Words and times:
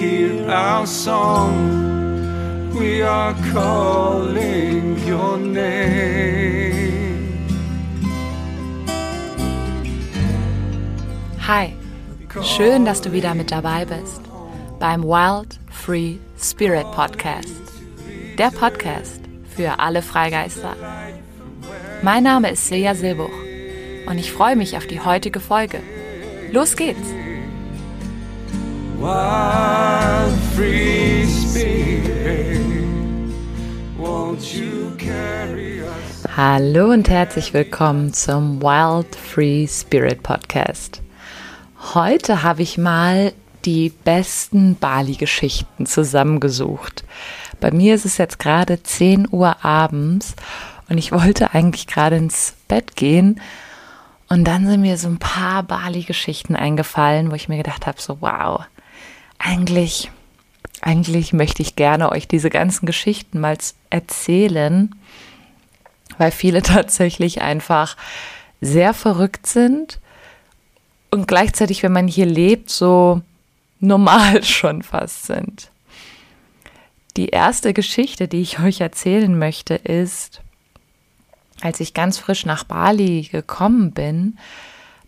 hear 0.00 0.50
our 0.50 0.86
song. 0.86 2.72
We 2.72 3.02
are 3.02 3.34
calling 3.52 4.96
your 5.06 5.36
name. 5.36 6.88
Hi, 11.46 11.74
schön, 12.42 12.84
dass 12.86 13.02
du 13.02 13.12
wieder 13.12 13.34
mit 13.34 13.50
dabei 13.50 13.84
bist 13.84 14.22
beim 14.78 15.02
Wild 15.02 15.58
Free 15.70 16.16
Spirit 16.38 16.90
Podcast. 16.92 17.60
Der 18.38 18.50
Podcast 18.50 19.20
für 19.54 19.78
alle 19.80 20.00
Freigeister. 20.00 20.76
Mein 22.02 22.22
Name 22.22 22.50
ist 22.50 22.66
Silja 22.68 22.94
Silbuch 22.94 23.36
und 24.06 24.16
ich 24.16 24.32
freue 24.32 24.56
mich 24.56 24.78
auf 24.78 24.86
die 24.86 25.00
heutige 25.00 25.40
Folge. 25.40 25.82
Los 26.52 26.74
geht's! 26.76 27.29
Wild 29.00 30.38
free 30.54 31.24
spirit, 31.24 32.60
won't 33.96 34.54
you 34.54 34.94
carry 34.98 35.80
us? 35.80 36.26
Hallo 36.36 36.90
und 36.90 37.08
herzlich 37.08 37.54
willkommen 37.54 38.12
zum 38.12 38.60
Wild 38.60 39.16
Free 39.16 39.66
Spirit 39.66 40.22
Podcast. 40.22 41.00
Heute 41.94 42.42
habe 42.42 42.60
ich 42.60 42.76
mal 42.76 43.32
die 43.64 43.88
besten 43.88 44.74
Bali-Geschichten 44.74 45.86
zusammengesucht. 45.86 47.02
Bei 47.58 47.70
mir 47.70 47.94
ist 47.94 48.04
es 48.04 48.18
jetzt 48.18 48.38
gerade 48.38 48.82
10 48.82 49.28
Uhr 49.30 49.64
abends 49.64 50.36
und 50.90 50.98
ich 50.98 51.10
wollte 51.10 51.54
eigentlich 51.54 51.86
gerade 51.86 52.16
ins 52.16 52.54
Bett 52.68 52.96
gehen. 52.96 53.40
Und 54.28 54.44
dann 54.44 54.66
sind 54.66 54.82
mir 54.82 54.98
so 54.98 55.08
ein 55.08 55.18
paar 55.18 55.62
Bali-Geschichten 55.62 56.54
eingefallen, 56.54 57.30
wo 57.30 57.34
ich 57.34 57.48
mir 57.48 57.56
gedacht 57.56 57.86
habe, 57.86 57.98
so 57.98 58.18
wow, 58.20 58.66
eigentlich, 59.40 60.10
eigentlich 60.82 61.32
möchte 61.32 61.62
ich 61.62 61.74
gerne 61.74 62.12
euch 62.12 62.28
diese 62.28 62.50
ganzen 62.50 62.86
Geschichten 62.86 63.40
mal 63.40 63.56
erzählen, 63.88 64.94
weil 66.18 66.30
viele 66.30 66.62
tatsächlich 66.62 67.42
einfach 67.42 67.96
sehr 68.60 68.94
verrückt 68.94 69.46
sind 69.46 69.98
und 71.10 71.26
gleichzeitig, 71.26 71.82
wenn 71.82 71.92
man 71.92 72.06
hier 72.06 72.26
lebt, 72.26 72.70
so 72.70 73.22
normal 73.80 74.44
schon 74.44 74.82
fast 74.82 75.26
sind. 75.26 75.70
Die 77.16 77.30
erste 77.30 77.72
Geschichte, 77.72 78.28
die 78.28 78.42
ich 78.42 78.60
euch 78.60 78.80
erzählen 78.80 79.36
möchte, 79.36 79.74
ist, 79.74 80.42
als 81.60 81.80
ich 81.80 81.94
ganz 81.94 82.18
frisch 82.18 82.46
nach 82.46 82.64
Bali 82.64 83.22
gekommen 83.22 83.90
bin, 83.90 84.38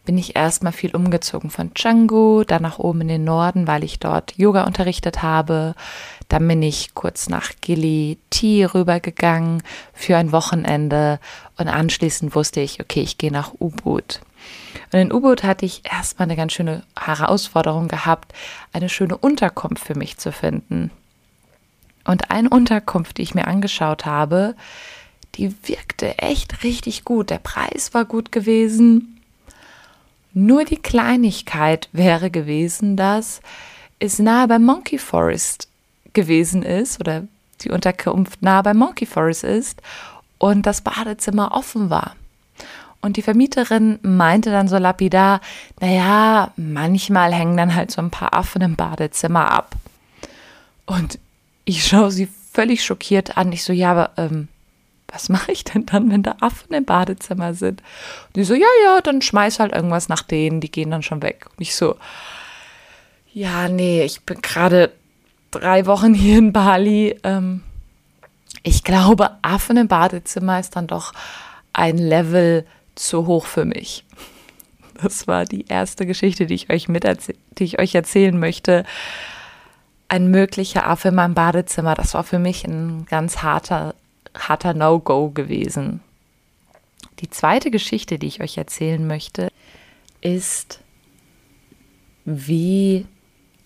bin 0.05 0.19
ich 0.19 0.35
erstmal 0.35 0.73
viel 0.73 0.95
umgezogen 0.95 1.51
von 1.51 1.75
Canggu, 1.75 2.45
dann 2.45 2.63
nach 2.63 2.79
oben 2.79 3.03
in 3.03 3.09
den 3.09 3.25
Norden, 3.25 3.67
weil 3.67 3.85
ich 3.85 4.01
dort 4.01 4.37
Yoga 4.37 4.65
unterrichtet 4.65 5.23
habe. 5.23 5.75
Dann 6.29 6.47
bin 6.49 6.63
ich 6.63 6.95
kurz 6.95 7.29
nach 7.29 7.53
Gili 7.61 8.19
Ti 8.31 8.65
rübergegangen 8.65 9.63
für 9.93 10.17
ein 10.17 10.33
Wochenende 10.33 11.21
und 11.57 11.69
anschließend 11.69 12.35
wusste 12.35 12.61
ich, 12.61 12.81
okay, 12.81 13.03
ich 13.03 13.19
gehe 13.19 13.33
nach 13.33 13.53
Ubud. 13.59 14.21
Und 14.93 14.99
in 14.99 15.13
Ubud 15.13 15.45
hatte 15.45 15.67
ich 15.67 15.83
erstmal 15.85 16.27
eine 16.27 16.37
ganz 16.37 16.53
schöne 16.53 16.83
Herausforderung 16.99 17.89
gehabt, 17.89 18.33
eine 18.73 18.89
schöne 18.89 19.17
Unterkunft 19.17 19.85
für 19.85 19.97
mich 19.97 20.19
zu 20.19 20.33
finden. 20.33 20.91
Und 22.05 22.33
eine 22.33 22.51
Unterkunft, 22.51 23.19
die 23.19 23.23
ich 23.23 23.35
mir 23.35 23.47
angeschaut 23.47 24.07
habe, 24.07 24.57
die 25.37 25.55
wirkte 25.63 26.19
echt 26.19 26.65
richtig 26.65 27.05
gut. 27.05 27.31
Der 27.31 27.39
Preis 27.39 27.95
war 27.95 28.05
gut 28.05 28.33
gewesen. 28.33 29.22
Nur 30.35 30.65
die 30.65 30.77
Kleinigkeit 30.77 31.89
wäre 31.93 32.31
gewesen, 32.31 32.97
dass 32.97 33.41
es 33.99 34.19
nahe 34.19 34.49
bei 34.49 34.59
Monkey 34.59 34.99
Forest 34.99 35.69
gewesen 36.13 36.63
ist 36.63 37.01
oder 37.01 37.25
die 37.61 37.71
Unterkunft 37.71 38.43
nahe 38.43 38.63
bei 38.63 38.75
Monkey 38.75 39.07
Forest 39.07 39.45
ist 39.45 39.83
und 40.39 40.67
das 40.67 40.81
Badezimmer 40.81 41.53
offen 41.53 41.91
war. 41.91 42.17
Und 43.01 43.17
die 43.17 43.23
Vermieterin 43.23 43.99
meinte 44.03 44.51
dann 44.51 44.69
so 44.69 44.79
lapidar, 44.79 45.41
naja, 45.81 46.53
manchmal 46.57 47.35
hängen 47.35 47.57
dann 47.57 47.75
halt 47.75 47.91
so 47.91 48.01
ein 48.01 48.11
paar 48.11 48.33
Affen 48.33 48.63
im 48.63 48.77
Badezimmer 48.77 49.51
ab. 49.51 49.75
Und 50.87 51.19
ich 51.65 51.85
schaue 51.85 52.13
sie 52.13 52.29
völlig 52.53 52.85
schockiert 52.85 53.37
an. 53.37 53.53
Ich 53.53 53.65
so, 53.65 53.73
ja, 53.73 53.91
aber 53.91 54.11
ähm, 54.17 54.49
was 55.13 55.29
mache 55.29 55.53
ich 55.53 55.65
denn 55.65 55.87
dann, 55.87 56.11
wenn 56.11 56.23
da 56.23 56.37
Affen 56.41 56.73
im 56.75 56.85
Badezimmer 56.85 57.55
sind? 57.55 57.83
Und 58.29 58.37
die 58.37 58.45
so, 58.45 58.55
ja, 58.55 58.67
ja, 58.85 59.01
dann 59.01 59.23
schmeiß 59.23 59.61
halt 59.61 59.73
irgendwas 59.73 60.09
nach 60.09 60.23
denen, 60.23 60.61
die 60.61 60.71
gehen 60.71 60.91
dann 60.91 61.03
schon 61.03 61.23
weg. 61.23 61.47
Und 61.51 61.61
ich 61.61 61.75
so, 61.75 61.97
ja, 63.33 63.69
nee, 63.69 64.03
ich 64.03 64.23
bin 64.23 64.41
gerade 64.41 64.93
drei 65.51 65.87
Wochen 65.87 66.15
hier 66.15 66.39
in 66.39 66.53
Bali. 66.53 67.19
Ähm, 67.23 67.63
ich 68.63 68.85
glaube, 68.85 69.31
Affen 69.43 69.77
im 69.77 69.89
Badezimmer 69.89 70.59
ist 70.59 70.77
dann 70.77 70.87
doch 70.87 71.13
ein 71.73 71.99
Level 71.99 72.67
zu 72.95 73.27
hoch 73.27 73.47
für 73.47 73.65
mich. 73.65 74.05
Das 75.03 75.27
war 75.27 75.45
die 75.45 75.67
erste 75.67 76.07
Geschichte, 76.07 76.47
die 76.47 76.55
ich 76.55 76.71
euch 76.71 76.87
die 76.87 77.65
ich 77.65 77.79
euch 77.79 77.95
erzählen 77.95 78.39
möchte. 78.39 78.85
Ein 80.09 80.31
möglicher 80.31 80.87
Affe 80.87 81.09
in 81.09 81.15
meinem 81.15 81.35
Badezimmer, 81.35 81.95
das 81.95 82.15
war 82.15 82.23
für 82.23 82.39
mich 82.39 82.65
ein 82.65 83.07
ganz 83.07 83.43
harter 83.43 83.95
harter 84.35 84.75
No-Go 84.75 85.31
gewesen. 85.31 86.01
Die 87.21 87.31
zweite 87.31 87.71
Geschichte, 87.71 88.19
die 88.19 88.27
ich 88.27 88.41
euch 88.41 88.59
erzählen 88.59 89.07
möchte, 89.07 89.49
ist, 90.21 90.81
wie 92.25 93.07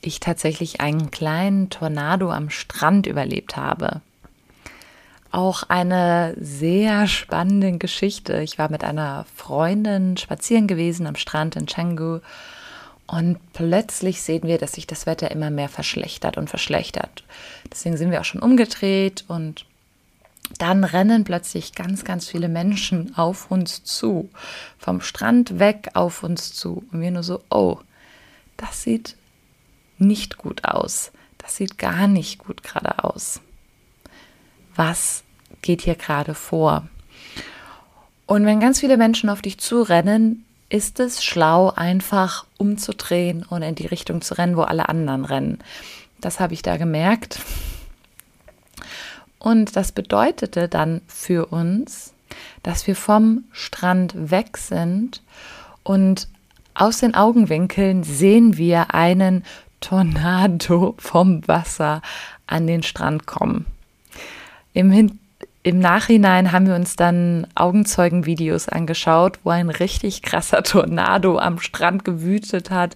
ich 0.00 0.20
tatsächlich 0.20 0.80
einen 0.80 1.10
kleinen 1.10 1.70
Tornado 1.70 2.30
am 2.30 2.50
Strand 2.50 3.06
überlebt 3.06 3.56
habe. 3.56 4.00
Auch 5.30 5.64
eine 5.64 6.34
sehr 6.38 7.06
spannende 7.08 7.78
Geschichte. 7.78 8.40
Ich 8.42 8.58
war 8.58 8.70
mit 8.70 8.84
einer 8.84 9.26
Freundin 9.34 10.16
spazieren 10.16 10.66
gewesen 10.66 11.06
am 11.06 11.16
Strand 11.16 11.56
in 11.56 11.66
Canggu 11.66 12.20
und 13.06 13.38
plötzlich 13.52 14.22
sehen 14.22 14.44
wir, 14.44 14.58
dass 14.58 14.72
sich 14.72 14.86
das 14.86 15.06
Wetter 15.06 15.30
immer 15.30 15.50
mehr 15.50 15.68
verschlechtert 15.68 16.36
und 16.36 16.48
verschlechtert. 16.48 17.24
Deswegen 17.70 17.96
sind 17.96 18.10
wir 18.10 18.20
auch 18.20 18.24
schon 18.24 18.42
umgedreht 18.42 19.24
und 19.28 19.64
dann 20.58 20.84
rennen 20.84 21.24
plötzlich 21.24 21.74
ganz, 21.74 22.04
ganz 22.04 22.28
viele 22.28 22.48
Menschen 22.48 23.16
auf 23.16 23.50
uns 23.50 23.84
zu, 23.84 24.30
vom 24.78 25.00
Strand 25.00 25.58
weg 25.58 25.90
auf 25.94 26.22
uns 26.22 26.52
zu. 26.54 26.84
Und 26.92 27.00
wir 27.00 27.10
nur 27.10 27.22
so, 27.22 27.42
oh, 27.50 27.78
das 28.56 28.82
sieht 28.82 29.16
nicht 29.98 30.38
gut 30.38 30.64
aus. 30.64 31.12
Das 31.38 31.56
sieht 31.56 31.78
gar 31.78 32.06
nicht 32.06 32.38
gut 32.38 32.62
gerade 32.62 33.04
aus. 33.04 33.40
Was 34.74 35.22
geht 35.62 35.82
hier 35.82 35.94
gerade 35.94 36.34
vor? 36.34 36.88
Und 38.26 38.44
wenn 38.44 38.60
ganz 38.60 38.80
viele 38.80 38.96
Menschen 38.96 39.30
auf 39.30 39.42
dich 39.42 39.58
zurennen, 39.58 40.44
ist 40.68 40.98
es 40.98 41.22
schlau, 41.22 41.70
einfach 41.70 42.44
umzudrehen 42.58 43.44
und 43.44 43.62
in 43.62 43.76
die 43.76 43.86
Richtung 43.86 44.20
zu 44.20 44.34
rennen, 44.34 44.56
wo 44.56 44.62
alle 44.62 44.88
anderen 44.88 45.24
rennen. 45.24 45.58
Das 46.20 46.40
habe 46.40 46.54
ich 46.54 46.62
da 46.62 46.76
gemerkt. 46.76 47.38
Und 49.38 49.76
das 49.76 49.92
bedeutete 49.92 50.68
dann 50.68 51.02
für 51.06 51.46
uns, 51.46 52.14
dass 52.62 52.86
wir 52.86 52.96
vom 52.96 53.44
Strand 53.52 54.30
weg 54.30 54.56
sind 54.56 55.22
und 55.82 56.28
aus 56.74 56.98
den 56.98 57.14
Augenwinkeln 57.14 58.02
sehen 58.02 58.56
wir 58.56 58.94
einen 58.94 59.44
Tornado 59.80 60.94
vom 60.98 61.46
Wasser 61.48 62.02
an 62.46 62.66
den 62.66 62.82
Strand 62.82 63.26
kommen. 63.26 63.66
Im, 64.72 64.90
Hin 64.90 65.18
Im 65.62 65.78
Nachhinein 65.78 66.52
haben 66.52 66.66
wir 66.66 66.74
uns 66.74 66.96
dann 66.96 67.46
Augenzeugenvideos 67.54 68.68
angeschaut, 68.68 69.38
wo 69.42 69.50
ein 69.50 69.70
richtig 69.70 70.22
krasser 70.22 70.62
Tornado 70.62 71.38
am 71.38 71.60
Strand 71.60 72.04
gewütet 72.04 72.70
hat 72.70 72.94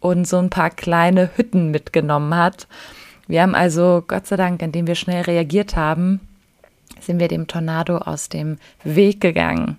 und 0.00 0.26
so 0.26 0.38
ein 0.38 0.50
paar 0.50 0.70
kleine 0.70 1.30
Hütten 1.36 1.70
mitgenommen 1.70 2.34
hat. 2.34 2.66
Wir 3.30 3.42
haben 3.42 3.54
also, 3.54 4.02
Gott 4.08 4.26
sei 4.26 4.34
Dank, 4.34 4.60
indem 4.60 4.88
wir 4.88 4.96
schnell 4.96 5.22
reagiert 5.22 5.76
haben, 5.76 6.18
sind 6.98 7.20
wir 7.20 7.28
dem 7.28 7.46
Tornado 7.46 7.98
aus 7.98 8.28
dem 8.28 8.58
Weg 8.82 9.20
gegangen. 9.20 9.78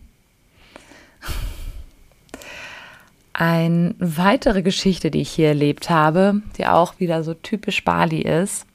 Eine 3.33 3.93
weitere 3.99 4.61
Geschichte, 4.61 5.11
die 5.11 5.19
ich 5.19 5.31
hier 5.31 5.49
erlebt 5.49 5.89
habe, 5.89 6.41
die 6.57 6.65
auch 6.65 7.01
wieder 7.01 7.25
so 7.25 7.33
typisch 7.33 7.83
Bali 7.83 8.21
ist. 8.21 8.65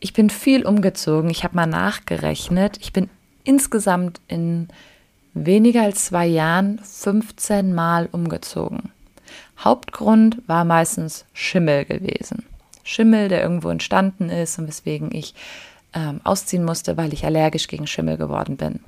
Ich 0.00 0.14
bin 0.14 0.30
viel 0.30 0.64
umgezogen. 0.64 1.28
Ich 1.28 1.44
habe 1.44 1.54
mal 1.54 1.66
nachgerechnet. 1.66 2.78
Ich 2.80 2.94
bin 2.94 3.10
insgesamt 3.44 4.22
in 4.28 4.68
weniger 5.34 5.82
als 5.82 6.06
zwei 6.06 6.26
Jahren 6.26 6.78
15 6.78 7.74
Mal 7.74 8.08
umgezogen. 8.12 8.92
Hauptgrund 9.58 10.38
war 10.46 10.64
meistens 10.64 11.26
Schimmel 11.34 11.84
gewesen. 11.84 12.46
Schimmel, 12.84 13.28
der 13.28 13.42
irgendwo 13.42 13.68
entstanden 13.68 14.28
ist 14.28 14.58
und 14.58 14.68
weswegen 14.68 15.14
ich 15.14 15.34
ähm, 15.94 16.20
ausziehen 16.24 16.64
musste, 16.64 16.96
weil 16.96 17.12
ich 17.12 17.24
allergisch 17.24 17.68
gegen 17.68 17.86
Schimmel 17.86 18.16
geworden 18.16 18.56
bin. 18.56 18.80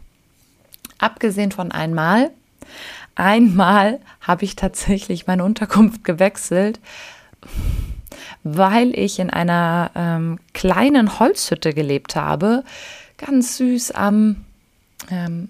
Abgesehen 0.99 1.53
von 1.53 1.73
einmal, 1.73 2.31
einmal 3.15 4.01
habe 4.21 4.45
ich 4.45 4.57
tatsächlich 4.57 5.27
meine 5.27 5.45
Unterkunft 5.45 6.05
gewechselt, 6.05 6.81
weil 8.43 8.99
ich 8.99 9.19
in 9.19 9.31
einer 9.31 9.91
ähm, 9.95 10.39
kleinen 10.53 11.19
Holzhütte 11.19 11.73
gelebt 11.75 12.17
habe, 12.17 12.65
ganz 13.19 13.57
süß 13.59 13.93
am, 13.93 14.45
ähm, 15.11 15.49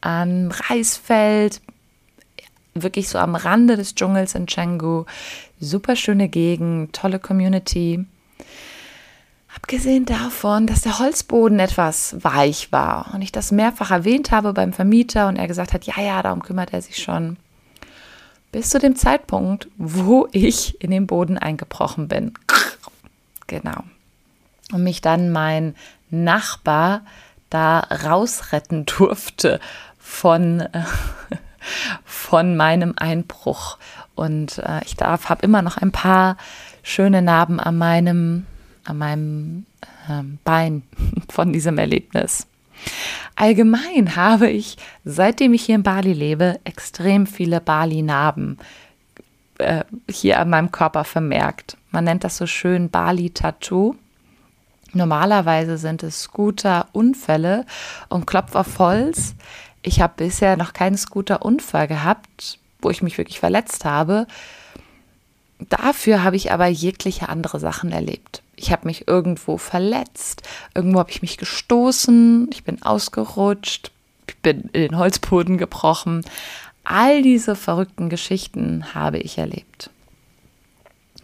am 0.00 0.50
Reisfeld, 0.50 1.60
wirklich 2.74 3.08
so 3.08 3.18
am 3.18 3.34
Rande 3.34 3.76
des 3.76 3.94
Dschungels 3.94 4.34
in 4.34 4.46
Canggu. 4.46 5.04
Super 5.60 5.94
schöne 5.94 6.28
Gegend, 6.28 6.94
tolle 6.94 7.18
Community. 7.18 8.06
Abgesehen 9.54 10.06
davon, 10.06 10.66
dass 10.66 10.80
der 10.80 10.98
Holzboden 10.98 11.58
etwas 11.58 12.16
weich 12.24 12.72
war 12.72 13.10
und 13.12 13.20
ich 13.20 13.30
das 13.30 13.52
mehrfach 13.52 13.90
erwähnt 13.90 14.30
habe 14.30 14.54
beim 14.54 14.72
Vermieter 14.72 15.28
und 15.28 15.36
er 15.36 15.48
gesagt 15.48 15.74
hat, 15.74 15.84
ja, 15.84 16.00
ja, 16.00 16.22
darum 16.22 16.42
kümmert 16.42 16.72
er 16.72 16.80
sich 16.80 17.02
schon. 17.02 17.36
Bis 18.52 18.70
zu 18.70 18.78
dem 18.78 18.96
Zeitpunkt, 18.96 19.68
wo 19.76 20.28
ich 20.32 20.80
in 20.82 20.90
den 20.90 21.06
Boden 21.06 21.36
eingebrochen 21.36 22.08
bin. 22.08 22.32
Genau. 23.46 23.82
Und 24.72 24.84
mich 24.84 25.00
dann 25.00 25.30
mein 25.32 25.74
Nachbar 26.08 27.02
da 27.50 27.80
rausretten 27.80 28.86
durfte 28.86 29.58
von, 29.98 30.60
äh, 30.60 30.84
von 32.04 32.56
meinem 32.56 32.94
Einbruch. 32.96 33.78
Und 34.14 34.58
äh, 34.58 34.80
ich 34.84 34.96
darf, 34.96 35.28
habe 35.28 35.44
immer 35.44 35.62
noch 35.62 35.76
ein 35.76 35.92
paar 35.92 36.36
schöne 36.82 37.22
Narben 37.22 37.60
an 37.60 37.78
meinem, 37.78 38.46
an 38.84 38.98
meinem 38.98 39.66
äh, 40.08 40.22
Bein 40.44 40.82
von 41.28 41.52
diesem 41.52 41.78
Erlebnis. 41.78 42.46
Allgemein 43.36 44.16
habe 44.16 44.48
ich, 44.48 44.76
seitdem 45.04 45.54
ich 45.54 45.62
hier 45.62 45.74
in 45.76 45.82
Bali 45.82 46.12
lebe, 46.12 46.60
extrem 46.64 47.26
viele 47.26 47.60
Bali-Narben 47.60 48.58
äh, 49.58 49.84
hier 50.10 50.40
an 50.40 50.50
meinem 50.50 50.72
Körper 50.72 51.04
vermerkt. 51.04 51.76
Man 51.90 52.04
nennt 52.04 52.24
das 52.24 52.36
so 52.36 52.46
schön 52.46 52.90
Bali-Tattoo. 52.90 53.96
Normalerweise 54.92 55.78
sind 55.78 56.02
es 56.02 56.22
Scooter-Unfälle 56.22 57.64
und 58.08 58.26
Klopf 58.26 58.54
auf 58.54 58.78
Holz. 58.78 59.34
Ich 59.82 60.00
habe 60.00 60.14
bisher 60.16 60.56
noch 60.56 60.72
keinen 60.72 60.96
Scooter-Unfall 60.96 61.88
gehabt, 61.88 62.58
wo 62.80 62.90
ich 62.90 63.02
mich 63.02 63.16
wirklich 63.18 63.40
verletzt 63.40 63.84
habe. 63.84 64.26
Dafür 65.68 66.24
habe 66.24 66.36
ich 66.36 66.52
aber 66.52 66.66
jegliche 66.66 67.28
andere 67.28 67.60
Sachen 67.60 67.92
erlebt. 67.92 68.42
Ich 68.56 68.72
habe 68.72 68.86
mich 68.86 69.08
irgendwo 69.08 69.58
verletzt, 69.58 70.42
irgendwo 70.74 70.98
habe 70.98 71.10
ich 71.10 71.22
mich 71.22 71.38
gestoßen, 71.38 72.48
ich 72.52 72.64
bin 72.64 72.82
ausgerutscht, 72.82 73.90
ich 74.26 74.36
bin 74.38 74.70
in 74.72 74.82
den 74.82 74.98
Holzboden 74.98 75.58
gebrochen. 75.58 76.24
All 76.84 77.22
diese 77.22 77.56
verrückten 77.56 78.08
Geschichten 78.08 78.94
habe 78.94 79.18
ich 79.18 79.38
erlebt. 79.38 79.90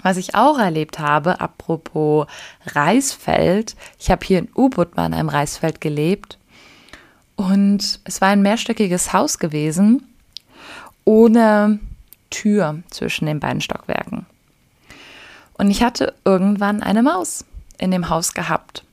Was 0.03 0.17
ich 0.17 0.35
auch 0.35 0.59
erlebt 0.59 0.99
habe, 0.99 1.41
apropos 1.41 2.27
Reisfeld, 2.67 3.77
ich 3.99 4.11
habe 4.11 4.25
hier 4.25 4.39
in 4.39 4.49
U-Boot 4.55 4.97
mal 4.97 5.07
in 5.07 5.15
einem 5.15 5.29
Reisfeld 5.29 5.81
gelebt 5.81 6.39
und 7.37 8.01
es 8.05 8.21
war 8.21 8.29
ein 8.29 8.43
mehrstöckiges 8.43 9.13
Haus 9.13 9.39
gewesen, 9.39 10.15
ohne 11.05 11.79
Tür 12.31 12.83
zwischen 12.91 13.27
den 13.27 13.41
beiden 13.41 13.61
Stockwerken. 13.61 14.27
Und 15.55 15.71
ich 15.71 15.83
hatte 15.83 16.15
irgendwann 16.25 16.83
eine 16.83 17.03
Maus 17.03 17.45
in 17.79 17.91
dem 17.91 18.09
Haus 18.09 18.35
gehabt. 18.35 18.85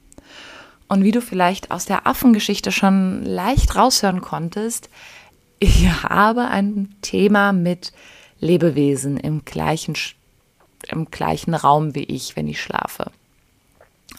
Und 0.87 1.03
wie 1.03 1.11
du 1.11 1.21
vielleicht 1.21 1.71
aus 1.71 1.85
der 1.85 2.05
Affengeschichte 2.05 2.71
schon 2.71 3.23
leicht 3.23 3.75
raushören 3.75 4.21
konntest, 4.21 4.89
ich 5.59 5.87
habe 6.03 6.47
ein 6.47 6.95
Thema 7.01 7.53
mit 7.53 7.93
Lebewesen 8.39 9.17
im 9.17 9.45
gleichen 9.45 9.95
im 10.87 11.11
gleichen 11.11 11.53
Raum 11.53 11.95
wie 11.95 12.03
ich, 12.03 12.35
wenn 12.35 12.47
ich 12.47 12.61
schlafe. 12.61 13.11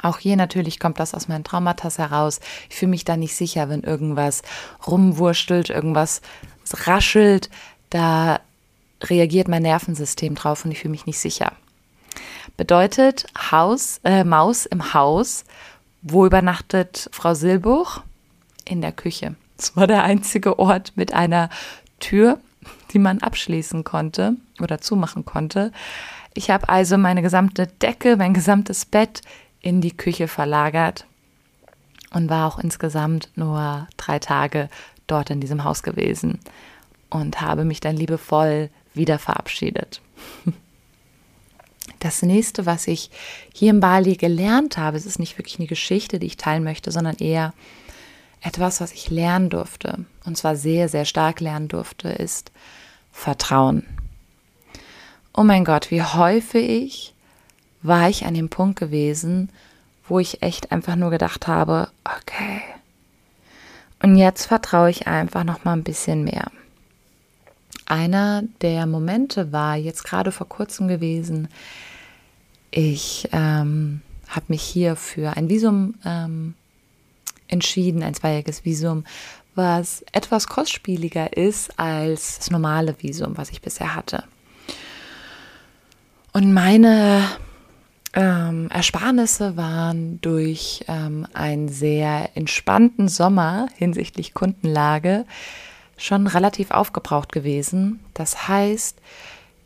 Auch 0.03 0.19
hier 0.19 0.37
natürlich 0.37 0.81
kommt 0.81 0.99
das 0.99 1.15
aus 1.15 1.29
meinen 1.29 1.45
Traumata 1.45 1.91
heraus. 1.97 2.41
Ich 2.69 2.77
fühle 2.77 2.91
mich 2.91 3.05
da 3.05 3.17
nicht 3.17 3.35
sicher, 3.35 3.69
wenn 3.69 3.83
irgendwas 3.83 4.43
rumwurstelt, 4.87 5.71
irgendwas 5.71 6.21
raschelt. 6.87 7.49
Da 7.91 8.41
reagiert 9.03 9.49
mein 9.49 9.63
Nervensystem 9.63 10.35
drauf 10.35 10.65
und 10.65 10.73
ich 10.73 10.81
fühle 10.81 10.93
mich 10.93 11.07
nicht 11.07 11.19
sicher. 11.19 11.53
Bedeutet 12.57 13.27
Haus, 13.51 14.01
äh, 14.05 14.25
Maus 14.25 14.67
im 14.67 14.95
Haus. 14.95 15.45
Wo 16.03 16.27
übernachtet 16.27 17.09
Frau 17.13 17.35
Silbuch? 17.35 18.03
In 18.67 18.81
der 18.81 18.93
Küche. 18.93 19.37
Das 19.57 19.77
war 19.77 19.87
der 19.87 20.05
einzige 20.05 20.59
Ort 20.59 20.93
mit 20.97 21.15
einer 21.15 21.49
Tür, 22.01 22.39
die 22.93 22.99
man 22.99 23.21
abschließen 23.21 23.85
konnte 23.85 24.37
oder 24.61 24.81
zumachen 24.81 25.25
konnte. 25.25 25.73
Ich 26.35 26.51
habe 26.51 26.69
also 26.69 26.99
meine 26.99 27.23
gesamte 27.23 27.69
Decke, 27.69 28.17
mein 28.17 28.35
gesamtes 28.35 28.85
Bett 28.85 29.23
in 29.61 29.81
die 29.81 29.97
Küche 29.97 30.27
verlagert 30.27 31.07
und 32.11 32.29
war 32.29 32.49
auch 32.49 32.59
insgesamt 32.59 33.31
nur 33.37 33.87
drei 33.97 34.19
Tage 34.19 34.69
dort 35.07 35.31
in 35.31 35.41
diesem 35.41 35.63
Haus 35.63 35.85
gewesen 35.85 36.41
und 37.09 37.41
habe 37.41 37.65
mich 37.65 37.79
dann 37.79 37.97
liebevoll 37.97 38.69
wieder 38.93 39.19
verabschiedet. 39.19 40.03
Das 42.01 42.21
nächste, 42.21 42.67
was 42.67 42.87
ich 42.87 43.11
hier 43.55 43.71
in 43.71 43.81
Bali 43.81 44.17
gelernt 44.17 44.77
habe, 44.77 44.99
es 44.99 45.07
ist 45.07 45.19
nicht 45.19 45.39
wirklich 45.39 45.59
eine 45.59 45.69
Geschichte, 45.69 46.19
die 46.19 46.27
ich 46.27 46.37
teilen 46.37 46.63
möchte, 46.63 46.91
sondern 46.91 47.17
eher 47.17 47.55
etwas, 48.43 48.83
was 48.83 48.93
ich 48.93 49.09
lernen 49.09 49.49
durfte, 49.49 50.05
und 50.27 50.37
zwar 50.37 50.55
sehr, 50.55 50.91
sehr 50.91 51.07
stark 51.07 51.41
lernen 51.41 51.69
durfte, 51.69 52.11
ist 52.11 52.53
Vertrauen 53.11 53.87
oh 55.35 55.43
mein 55.43 55.65
Gott, 55.65 55.91
wie 55.91 56.03
häufig 56.03 57.15
war 57.83 58.09
ich 58.09 58.25
an 58.25 58.35
dem 58.35 58.49
Punkt 58.49 58.79
gewesen, 58.79 59.51
wo 60.09 60.19
ich 60.19 60.43
echt 60.43 60.73
einfach 60.73 60.97
nur 60.97 61.11
gedacht 61.11 61.47
habe, 61.47 61.89
okay. 62.05 62.63
Und 64.03 64.17
jetzt 64.17 64.47
vertraue 64.47 64.91
ich 64.91 65.07
einfach 65.07 65.45
noch 65.45 65.65
mal 65.65 65.73
ein 65.73 65.83
bisschen 65.83 66.25
mehr. 66.25 66.51
Einer 67.87 68.45
der 68.61 68.87
Momente 68.87 69.53
war 69.53 69.77
jetzt 69.77 70.05
gerade 70.05 70.33
vor 70.33 70.49
kurzem 70.49 70.89
gewesen. 70.89 71.49
Ich 72.71 73.29
ähm, 73.33 74.03
habe 74.29 74.47
mich 74.49 74.63
hier 74.63 74.97
für 74.97 75.37
ein 75.37 75.49
Visum 75.49 75.95
ähm, 76.05 76.55
entschieden, 77.49 78.03
ein 78.03 78.15
zweijähriges 78.15 78.65
Visum, 78.65 79.05
was 79.55 80.05
etwas 80.13 80.49
kostspieliger 80.49 81.37
ist 81.37 81.79
als 81.79 82.39
das 82.39 82.51
normale 82.51 82.97
Visum, 83.01 83.37
was 83.37 83.51
ich 83.51 83.61
bisher 83.61 83.95
hatte. 83.95 84.25
Und 86.35 86.53
meine 86.53 87.31
ähm, 88.13 88.69
Ersparnisse 88.69 89.57
waren 89.57 90.21
durch 90.21 90.85
ähm, 90.89 91.29
einen 91.33 91.69
sehr 91.69 92.31
entspannten 92.35 93.07
Sommer 93.07 93.69
hinsichtlich 93.77 94.35
Kundenlage 94.35 95.27
schon 95.97 96.27
relativ 96.27 96.73
aufgebraucht 96.73 97.31
gewesen. 97.31 98.01
Das 98.15 98.49
heißt, 98.49 98.99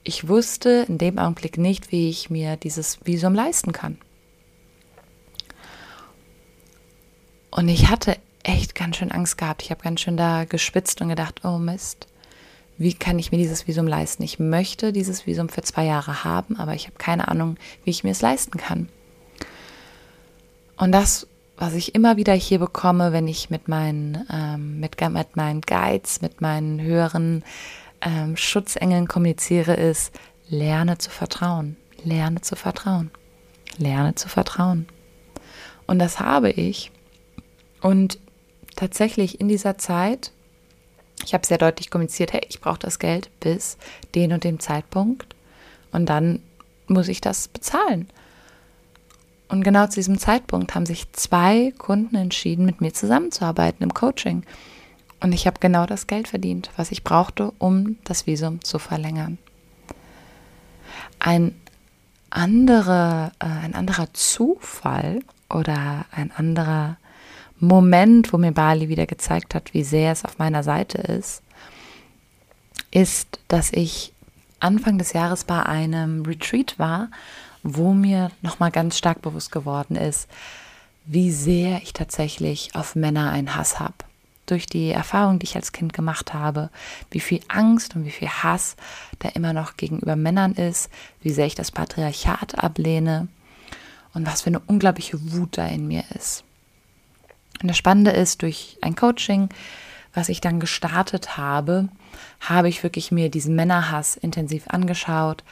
ich 0.04 0.28
wusste 0.28 0.84
in 0.86 0.98
dem 0.98 1.18
Augenblick 1.18 1.56
nicht, 1.56 1.90
wie 1.90 2.10
ich 2.10 2.28
mir 2.28 2.56
dieses 2.56 2.98
Visum 3.02 3.34
leisten 3.34 3.72
kann. 3.72 3.96
Und 7.50 7.70
ich 7.70 7.88
hatte 7.88 8.18
echt 8.42 8.74
ganz 8.74 8.98
schön 8.98 9.10
Angst 9.10 9.38
gehabt. 9.38 9.62
Ich 9.62 9.70
habe 9.70 9.82
ganz 9.82 10.02
schön 10.02 10.18
da 10.18 10.44
gespitzt 10.44 11.00
und 11.00 11.08
gedacht, 11.08 11.46
oh 11.46 11.56
Mist, 11.56 12.08
wie 12.78 12.94
kann 12.94 13.18
ich 13.18 13.32
mir 13.32 13.38
dieses 13.38 13.66
Visum 13.66 13.88
leisten? 13.88 14.22
Ich 14.22 14.38
möchte 14.38 14.92
dieses 14.92 15.26
Visum 15.26 15.48
für 15.48 15.62
zwei 15.62 15.84
Jahre 15.84 16.22
haben, 16.22 16.56
aber 16.56 16.74
ich 16.74 16.86
habe 16.86 16.96
keine 16.96 17.28
Ahnung, 17.28 17.56
wie 17.84 17.90
ich 17.90 18.04
mir 18.04 18.12
es 18.12 18.22
leisten 18.22 18.56
kann. 18.56 18.88
Und 20.76 20.92
das, 20.92 21.26
was 21.56 21.74
ich 21.74 21.96
immer 21.96 22.16
wieder 22.16 22.34
hier 22.34 22.60
bekomme, 22.60 23.12
wenn 23.12 23.26
ich 23.26 23.50
mit 23.50 23.66
meinen, 23.66 24.24
ähm, 24.32 24.78
mit, 24.78 25.00
mit 25.00 25.36
meinen 25.36 25.60
Guides, 25.60 26.22
mit 26.22 26.40
meinen 26.40 26.80
höheren 26.80 27.42
ähm, 28.00 28.36
Schutzengeln 28.36 29.08
kommuniziere, 29.08 29.74
ist, 29.74 30.12
lerne 30.48 30.98
zu 30.98 31.10
vertrauen, 31.10 31.76
lerne 32.04 32.42
zu 32.42 32.54
vertrauen, 32.54 33.10
lerne 33.76 34.14
zu 34.14 34.28
vertrauen. 34.28 34.86
Und 35.88 35.98
das 35.98 36.20
habe 36.20 36.50
ich. 36.50 36.92
Und 37.80 38.20
tatsächlich 38.76 39.40
in 39.40 39.48
dieser 39.48 39.78
Zeit 39.78 40.30
ich 41.24 41.34
habe 41.34 41.46
sehr 41.46 41.58
deutlich 41.58 41.90
kommuniziert, 41.90 42.32
hey, 42.32 42.42
ich 42.48 42.60
brauche 42.60 42.78
das 42.78 42.98
Geld 42.98 43.30
bis 43.40 43.76
den 44.14 44.32
und 44.32 44.44
dem 44.44 44.60
Zeitpunkt 44.60 45.34
und 45.92 46.06
dann 46.06 46.40
muss 46.86 47.08
ich 47.08 47.20
das 47.20 47.48
bezahlen. 47.48 48.08
Und 49.48 49.62
genau 49.64 49.86
zu 49.86 49.94
diesem 49.94 50.18
Zeitpunkt 50.18 50.74
haben 50.74 50.86
sich 50.86 51.10
zwei 51.12 51.72
Kunden 51.78 52.16
entschieden, 52.16 52.66
mit 52.66 52.80
mir 52.80 52.92
zusammenzuarbeiten 52.92 53.82
im 53.82 53.94
Coaching. 53.94 54.44
Und 55.20 55.32
ich 55.32 55.46
habe 55.46 55.58
genau 55.58 55.86
das 55.86 56.06
Geld 56.06 56.28
verdient, 56.28 56.70
was 56.76 56.92
ich 56.92 57.02
brauchte, 57.02 57.52
um 57.58 57.96
das 58.04 58.26
Visum 58.26 58.62
zu 58.62 58.78
verlängern. 58.78 59.38
Ein, 61.18 61.54
andere, 62.30 63.32
äh, 63.38 63.46
ein 63.46 63.74
anderer 63.74 64.12
Zufall 64.12 65.20
oder 65.48 66.04
ein 66.12 66.30
anderer 66.30 66.98
Moment, 67.60 68.32
wo 68.32 68.38
mir 68.38 68.52
Bali 68.52 68.88
wieder 68.88 69.06
gezeigt 69.06 69.54
hat, 69.54 69.74
wie 69.74 69.82
sehr 69.82 70.12
es 70.12 70.24
auf 70.24 70.38
meiner 70.38 70.62
Seite 70.62 70.98
ist, 70.98 71.42
ist, 72.90 73.40
dass 73.48 73.72
ich 73.72 74.12
Anfang 74.60 74.98
des 74.98 75.12
Jahres 75.12 75.44
bei 75.44 75.62
einem 75.64 76.22
Retreat 76.24 76.78
war, 76.78 77.10
wo 77.62 77.92
mir 77.92 78.30
nochmal 78.42 78.70
ganz 78.70 78.96
stark 78.96 79.22
bewusst 79.22 79.52
geworden 79.52 79.96
ist, 79.96 80.28
wie 81.04 81.30
sehr 81.30 81.82
ich 81.82 81.92
tatsächlich 81.92 82.74
auf 82.74 82.94
Männer 82.94 83.30
einen 83.30 83.56
Hass 83.56 83.80
habe. 83.80 83.94
Durch 84.46 84.66
die 84.66 84.90
Erfahrung, 84.90 85.38
die 85.38 85.44
ich 85.44 85.56
als 85.56 85.72
Kind 85.72 85.92
gemacht 85.92 86.32
habe, 86.32 86.70
wie 87.10 87.20
viel 87.20 87.40
Angst 87.48 87.94
und 87.94 88.04
wie 88.04 88.10
viel 88.10 88.28
Hass 88.28 88.76
da 89.18 89.28
immer 89.30 89.52
noch 89.52 89.76
gegenüber 89.76 90.16
Männern 90.16 90.52
ist, 90.52 90.90
wie 91.22 91.30
sehr 91.30 91.46
ich 91.46 91.54
das 91.54 91.70
Patriarchat 91.70 92.62
ablehne 92.62 93.28
und 94.14 94.26
was 94.26 94.42
für 94.42 94.48
eine 94.48 94.60
unglaubliche 94.60 95.32
Wut 95.32 95.58
da 95.58 95.66
in 95.66 95.86
mir 95.86 96.04
ist. 96.14 96.44
Und 97.62 97.68
das 97.68 97.76
Spannende 97.76 98.10
ist, 98.10 98.42
durch 98.42 98.78
ein 98.82 98.94
Coaching, 98.94 99.48
was 100.14 100.28
ich 100.28 100.40
dann 100.40 100.60
gestartet 100.60 101.36
habe, 101.36 101.88
habe 102.40 102.68
ich 102.68 102.82
wirklich 102.82 103.12
mir 103.12 103.30
diesen 103.30 103.54
Männerhass 103.54 104.16
intensiv 104.16 104.68
angeschaut 104.68 105.44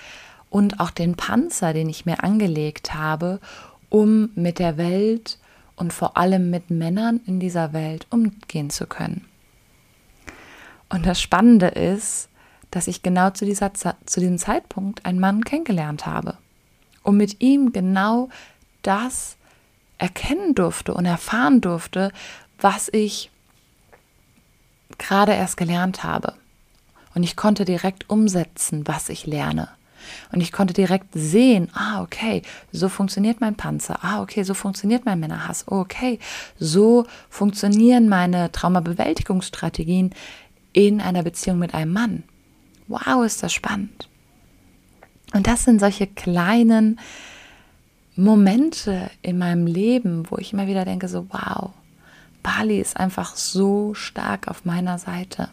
und 0.50 0.80
auch 0.80 0.90
den 0.90 1.16
Panzer, 1.16 1.72
den 1.72 1.88
ich 1.88 2.06
mir 2.06 2.22
angelegt 2.22 2.94
habe, 2.94 3.40
um 3.88 4.30
mit 4.34 4.58
der 4.58 4.76
Welt 4.76 5.38
und 5.76 5.92
vor 5.92 6.16
allem 6.16 6.50
mit 6.50 6.70
Männern 6.70 7.20
in 7.26 7.38
dieser 7.38 7.72
Welt 7.72 8.06
umgehen 8.10 8.70
zu 8.70 8.86
können. 8.86 9.26
Und 10.88 11.06
das 11.06 11.20
Spannende 11.20 11.68
ist, 11.68 12.28
dass 12.70 12.88
ich 12.88 13.02
genau 13.02 13.30
zu, 13.30 13.44
dieser, 13.44 13.72
zu 13.74 14.20
diesem 14.20 14.38
Zeitpunkt 14.38 15.04
einen 15.04 15.20
Mann 15.20 15.44
kennengelernt 15.44 16.06
habe 16.06 16.36
und 17.02 17.16
mit 17.16 17.40
ihm 17.40 17.72
genau 17.72 18.28
das 18.82 19.35
erkennen 19.98 20.54
durfte 20.54 20.94
und 20.94 21.04
erfahren 21.04 21.60
durfte, 21.60 22.12
was 22.58 22.88
ich 22.92 23.30
gerade 24.98 25.32
erst 25.32 25.56
gelernt 25.56 26.04
habe. 26.04 26.34
Und 27.14 27.22
ich 27.22 27.36
konnte 27.36 27.64
direkt 27.64 28.10
umsetzen, 28.10 28.86
was 28.86 29.08
ich 29.08 29.26
lerne. 29.26 29.68
Und 30.32 30.40
ich 30.40 30.52
konnte 30.52 30.74
direkt 30.74 31.08
sehen, 31.14 31.68
ah, 31.74 32.02
okay, 32.02 32.42
so 32.72 32.88
funktioniert 32.88 33.40
mein 33.40 33.56
Panzer. 33.56 33.98
Ah, 34.02 34.22
okay, 34.22 34.42
so 34.44 34.54
funktioniert 34.54 35.04
mein 35.04 35.18
Männerhass. 35.18 35.64
Oh, 35.68 35.80
okay, 35.80 36.18
so 36.58 37.06
funktionieren 37.28 38.08
meine 38.08 38.52
Traumabewältigungsstrategien 38.52 40.14
in 40.72 41.00
einer 41.00 41.22
Beziehung 41.22 41.58
mit 41.58 41.74
einem 41.74 41.92
Mann. 41.92 42.22
Wow, 42.88 43.24
ist 43.24 43.42
das 43.42 43.52
spannend. 43.52 44.08
Und 45.32 45.46
das 45.46 45.64
sind 45.64 45.80
solche 45.80 46.06
kleinen 46.06 47.00
Momente 48.16 49.10
in 49.22 49.38
meinem 49.38 49.66
Leben, 49.66 50.30
wo 50.30 50.38
ich 50.38 50.52
immer 50.52 50.66
wieder 50.66 50.84
denke, 50.84 51.08
so, 51.08 51.26
wow, 51.30 51.72
Bali 52.42 52.80
ist 52.80 52.96
einfach 52.96 53.36
so 53.36 53.94
stark 53.94 54.48
auf 54.48 54.64
meiner 54.64 54.98
Seite. 54.98 55.50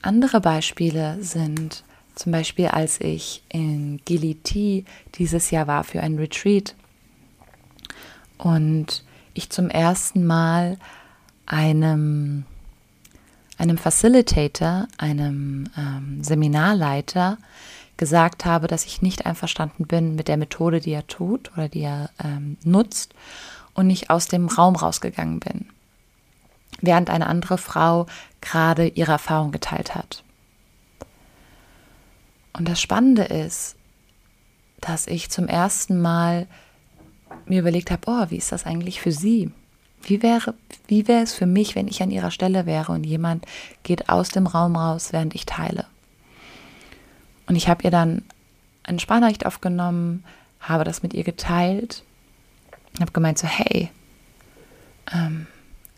Andere 0.00 0.40
Beispiele 0.40 1.22
sind 1.22 1.84
zum 2.14 2.32
Beispiel, 2.32 2.68
als 2.68 3.00
ich 3.00 3.42
in 3.48 4.00
Gili 4.04 4.84
dieses 5.14 5.50
Jahr 5.50 5.66
war 5.66 5.84
für 5.84 6.00
ein 6.00 6.16
Retreat 6.16 6.74
und 8.38 9.04
ich 9.34 9.50
zum 9.50 9.70
ersten 9.70 10.26
Mal 10.26 10.78
einem, 11.46 12.44
einem 13.56 13.78
Facilitator, 13.78 14.88
einem 14.98 15.68
ähm, 15.76 16.22
Seminarleiter 16.22 17.38
gesagt 17.98 18.46
habe, 18.46 18.68
dass 18.68 18.86
ich 18.86 19.02
nicht 19.02 19.26
einverstanden 19.26 19.86
bin 19.86 20.14
mit 20.14 20.28
der 20.28 20.38
Methode, 20.38 20.80
die 20.80 20.92
er 20.92 21.06
tut 21.06 21.52
oder 21.52 21.68
die 21.68 21.82
er 21.82 22.10
ähm, 22.24 22.56
nutzt 22.64 23.12
und 23.74 23.86
nicht 23.86 24.08
aus 24.08 24.28
dem 24.28 24.46
Raum 24.46 24.76
rausgegangen 24.76 25.40
bin, 25.40 25.68
während 26.80 27.10
eine 27.10 27.26
andere 27.26 27.58
Frau 27.58 28.06
gerade 28.40 28.88
ihre 28.88 29.12
Erfahrung 29.12 29.52
geteilt 29.52 29.94
hat. 29.94 30.24
Und 32.54 32.68
das 32.68 32.80
Spannende 32.80 33.24
ist, 33.24 33.76
dass 34.80 35.06
ich 35.06 35.28
zum 35.30 35.48
ersten 35.48 36.00
Mal 36.00 36.46
mir 37.46 37.60
überlegt 37.60 37.90
habe, 37.90 38.02
oh, 38.06 38.26
wie 38.30 38.36
ist 38.36 38.52
das 38.52 38.64
eigentlich 38.64 39.00
für 39.00 39.12
sie? 39.12 39.50
Wie 40.02 40.22
wäre, 40.22 40.54
wie 40.86 41.08
wäre 41.08 41.22
es 41.22 41.34
für 41.34 41.46
mich, 41.46 41.74
wenn 41.74 41.88
ich 41.88 42.02
an 42.02 42.10
ihrer 42.10 42.30
Stelle 42.30 42.66
wäre 42.66 42.92
und 42.92 43.04
jemand 43.04 43.44
geht 43.82 44.08
aus 44.08 44.28
dem 44.28 44.46
Raum 44.46 44.76
raus, 44.76 45.12
während 45.12 45.34
ich 45.34 45.46
teile? 45.46 45.86
Und 47.48 47.56
ich 47.56 47.68
habe 47.68 47.82
ihr 47.82 47.90
dann 47.90 48.22
eine 48.84 49.00
Sprachnachricht 49.00 49.46
aufgenommen, 49.46 50.24
habe 50.60 50.84
das 50.84 51.02
mit 51.02 51.14
ihr 51.14 51.24
geteilt 51.24 52.04
und 52.94 53.00
habe 53.00 53.12
gemeint 53.12 53.38
so, 53.38 53.46
hey, 53.46 53.90
ähm, 55.12 55.46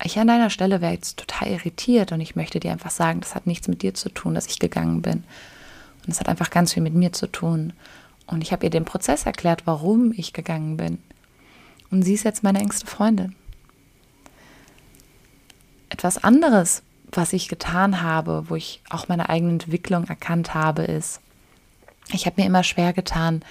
ich 0.02 0.19
an 0.19 0.28
deiner 0.28 0.50
Stelle 0.50 0.80
wäre 0.80 0.92
jetzt 0.92 1.19
total 1.19 1.49
irritiert 1.49 2.12
und 2.12 2.21
ich 2.21 2.37
möchte 2.37 2.61
dir 2.61 2.73
einfach 2.73 2.90
sagen, 2.90 3.21
das 3.21 3.35
hat 3.35 3.47
nichts 3.47 3.69
mit 3.69 3.83
dir 3.83 3.95
zu 3.95 4.09
tun, 4.09 4.35
dass 4.35 4.47
ich 4.47 4.59
gegangen 4.59 5.02
bin. 5.02 5.25
Und 6.07 6.09
es 6.09 6.21
hat 6.21 6.28
einfach 6.28 6.50
ganz 6.50 6.73
viel 6.73 6.83
mit 6.83 6.95
mir 6.95 7.12
zu 7.12 7.26
tun. 7.26 7.75
Und 8.26 8.42
ich 8.42 8.52
habe 8.52 8.64
ihr 8.64 8.71
den 8.71 8.85
Prozess 8.85 9.26
erklärt, 9.26 9.66
warum 9.66 10.12
ich 10.16 10.33
gegangen 10.33 10.76
bin. 10.76 10.99
Und 11.90 12.02
sie 12.02 12.14
ist 12.14 12.25
jetzt 12.25 12.42
meine 12.42 12.61
engste 12.61 12.87
Freundin. 12.87 13.35
Etwas 15.90 16.23
anderes, 16.23 16.83
was 17.12 17.33
ich 17.33 17.49
getan 17.49 18.00
habe, 18.00 18.49
wo 18.49 18.54
ich 18.54 18.80
auch 18.88 19.09
meine 19.09 19.28
eigene 19.28 19.52
Entwicklung 19.52 20.04
erkannt 20.04 20.54
habe, 20.54 20.85
ist, 20.85 21.21
ich 22.12 22.26
habe 22.26 22.40
mir 22.40 22.47
immer 22.47 22.62
schwer 22.62 22.92
getan, 22.92 23.42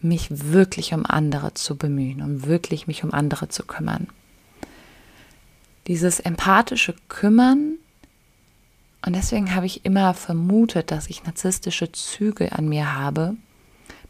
mich 0.00 0.28
wirklich 0.30 0.92
um 0.94 1.04
andere 1.06 1.54
zu 1.54 1.76
bemühen, 1.76 2.22
um 2.22 2.46
wirklich 2.46 2.86
mich 2.86 3.04
um 3.04 3.12
andere 3.12 3.48
zu 3.48 3.64
kümmern. 3.64 4.08
Dieses 5.86 6.20
empathische 6.20 6.94
Kümmern 7.08 7.78
und 9.06 9.14
deswegen 9.14 9.54
habe 9.54 9.66
ich 9.66 9.84
immer 9.84 10.14
vermutet, 10.14 10.90
dass 10.90 11.08
ich 11.08 11.24
narzisstische 11.24 11.92
Züge 11.92 12.52
an 12.52 12.68
mir 12.68 12.94
habe, 12.96 13.36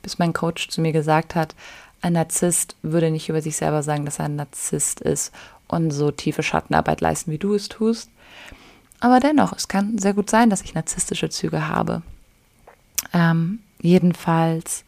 bis 0.03 0.19
mein 0.19 0.33
Coach 0.33 0.69
zu 0.69 0.81
mir 0.81 0.93
gesagt 0.93 1.35
hat, 1.35 1.55
ein 2.01 2.15
Narzisst 2.15 2.77
würde 2.83 3.11
nicht 3.11 3.29
über 3.29 3.43
sich 3.43 3.57
selber 3.57 3.83
sagen, 3.83 4.05
dass 4.05 4.19
er 4.19 4.27
ein 4.27 4.37
Narzisst 4.37 5.01
ist 5.01 5.33
und 5.69 5.91
so 5.91 6.11
tiefe 6.11 6.43
Schattenarbeit 6.43 7.01
leisten, 7.01 7.31
wie 7.31 7.39
du 7.39 7.55
es 7.55 7.69
tust. 7.69 8.11
Aber 9.01 9.21
dennoch, 9.21 9.53
es 9.53 9.69
kann 9.69 9.99
sehr 9.99 10.15
gut 10.15 10.31
sein, 10.31 10.49
dass 10.49 10.63
ich 10.63 10.75
narzisstische 10.75 11.29
Züge 11.29 11.69
habe. 11.69 12.03
Ähm, 13.13 13.61
jedenfalls 13.81 14.85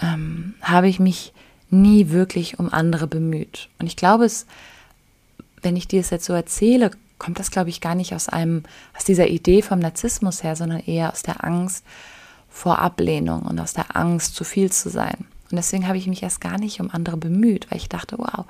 ähm, 0.00 0.54
habe 0.62 0.88
ich 0.88 0.98
mich 0.98 1.32
nie 1.70 2.10
wirklich 2.10 2.58
um 2.58 2.72
andere 2.72 3.06
bemüht. 3.06 3.68
Und 3.78 3.86
ich 3.86 3.96
glaube 3.96 4.24
es, 4.24 4.46
wenn 5.62 5.76
ich 5.76 5.88
dir 5.88 6.00
es 6.00 6.10
jetzt 6.10 6.26
so 6.26 6.32
erzähle, 6.32 6.90
kommt 7.18 7.38
das, 7.38 7.50
glaube 7.50 7.70
ich, 7.70 7.80
gar 7.80 7.94
nicht 7.94 8.14
aus 8.14 8.28
einem, 8.28 8.64
aus 8.96 9.04
dieser 9.04 9.28
Idee 9.28 9.62
vom 9.62 9.78
Narzissmus 9.78 10.42
her, 10.42 10.56
sondern 10.56 10.80
eher 10.80 11.12
aus 11.12 11.22
der 11.22 11.44
Angst 11.44 11.84
vor 12.50 12.80
Ablehnung 12.80 13.42
und 13.42 13.58
aus 13.60 13.72
der 13.72 13.96
Angst, 13.96 14.34
zu 14.34 14.44
viel 14.44 14.70
zu 14.70 14.90
sein. 14.90 15.26
Und 15.50 15.56
deswegen 15.56 15.86
habe 15.86 15.98
ich 15.98 16.06
mich 16.06 16.22
erst 16.22 16.40
gar 16.40 16.58
nicht 16.58 16.80
um 16.80 16.90
andere 16.90 17.16
bemüht, 17.16 17.70
weil 17.70 17.78
ich 17.78 17.88
dachte, 17.88 18.18
wow, 18.18 18.46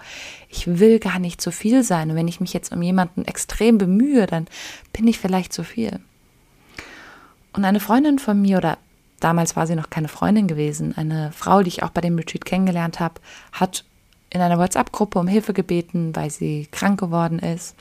ich 0.48 0.78
will 0.78 0.98
gar 0.98 1.18
nicht 1.18 1.40
zu 1.40 1.50
viel 1.50 1.82
sein. 1.82 2.10
Und 2.10 2.16
wenn 2.16 2.28
ich 2.28 2.40
mich 2.40 2.52
jetzt 2.52 2.72
um 2.72 2.80
jemanden 2.80 3.24
extrem 3.24 3.76
bemühe, 3.76 4.26
dann 4.26 4.46
bin 4.92 5.06
ich 5.06 5.18
vielleicht 5.18 5.52
zu 5.52 5.64
viel. 5.64 6.00
Und 7.52 7.64
eine 7.64 7.80
Freundin 7.80 8.18
von 8.18 8.40
mir, 8.40 8.59
oder 8.59 8.78
damals 9.21 9.56
war 9.56 9.66
sie 9.66 9.76
noch 9.76 9.90
keine 9.90 10.09
Freundin 10.09 10.47
gewesen, 10.47 10.97
eine 10.97 11.32
Frau, 11.32 11.62
die 11.62 11.68
ich 11.68 11.82
auch 11.82 11.90
bei 11.90 12.00
dem 12.00 12.16
Retreat 12.16 12.44
kennengelernt 12.44 13.00
habe, 13.00 13.21
hat 13.52 13.85
in 14.30 14.40
einer 14.40 14.59
WhatsApp-Gruppe 14.59 15.18
um 15.18 15.28
Hilfe 15.28 15.52
gebeten, 15.52 16.16
weil 16.16 16.30
sie 16.30 16.66
krank 16.71 16.99
geworden 16.99 17.38
ist. 17.38 17.76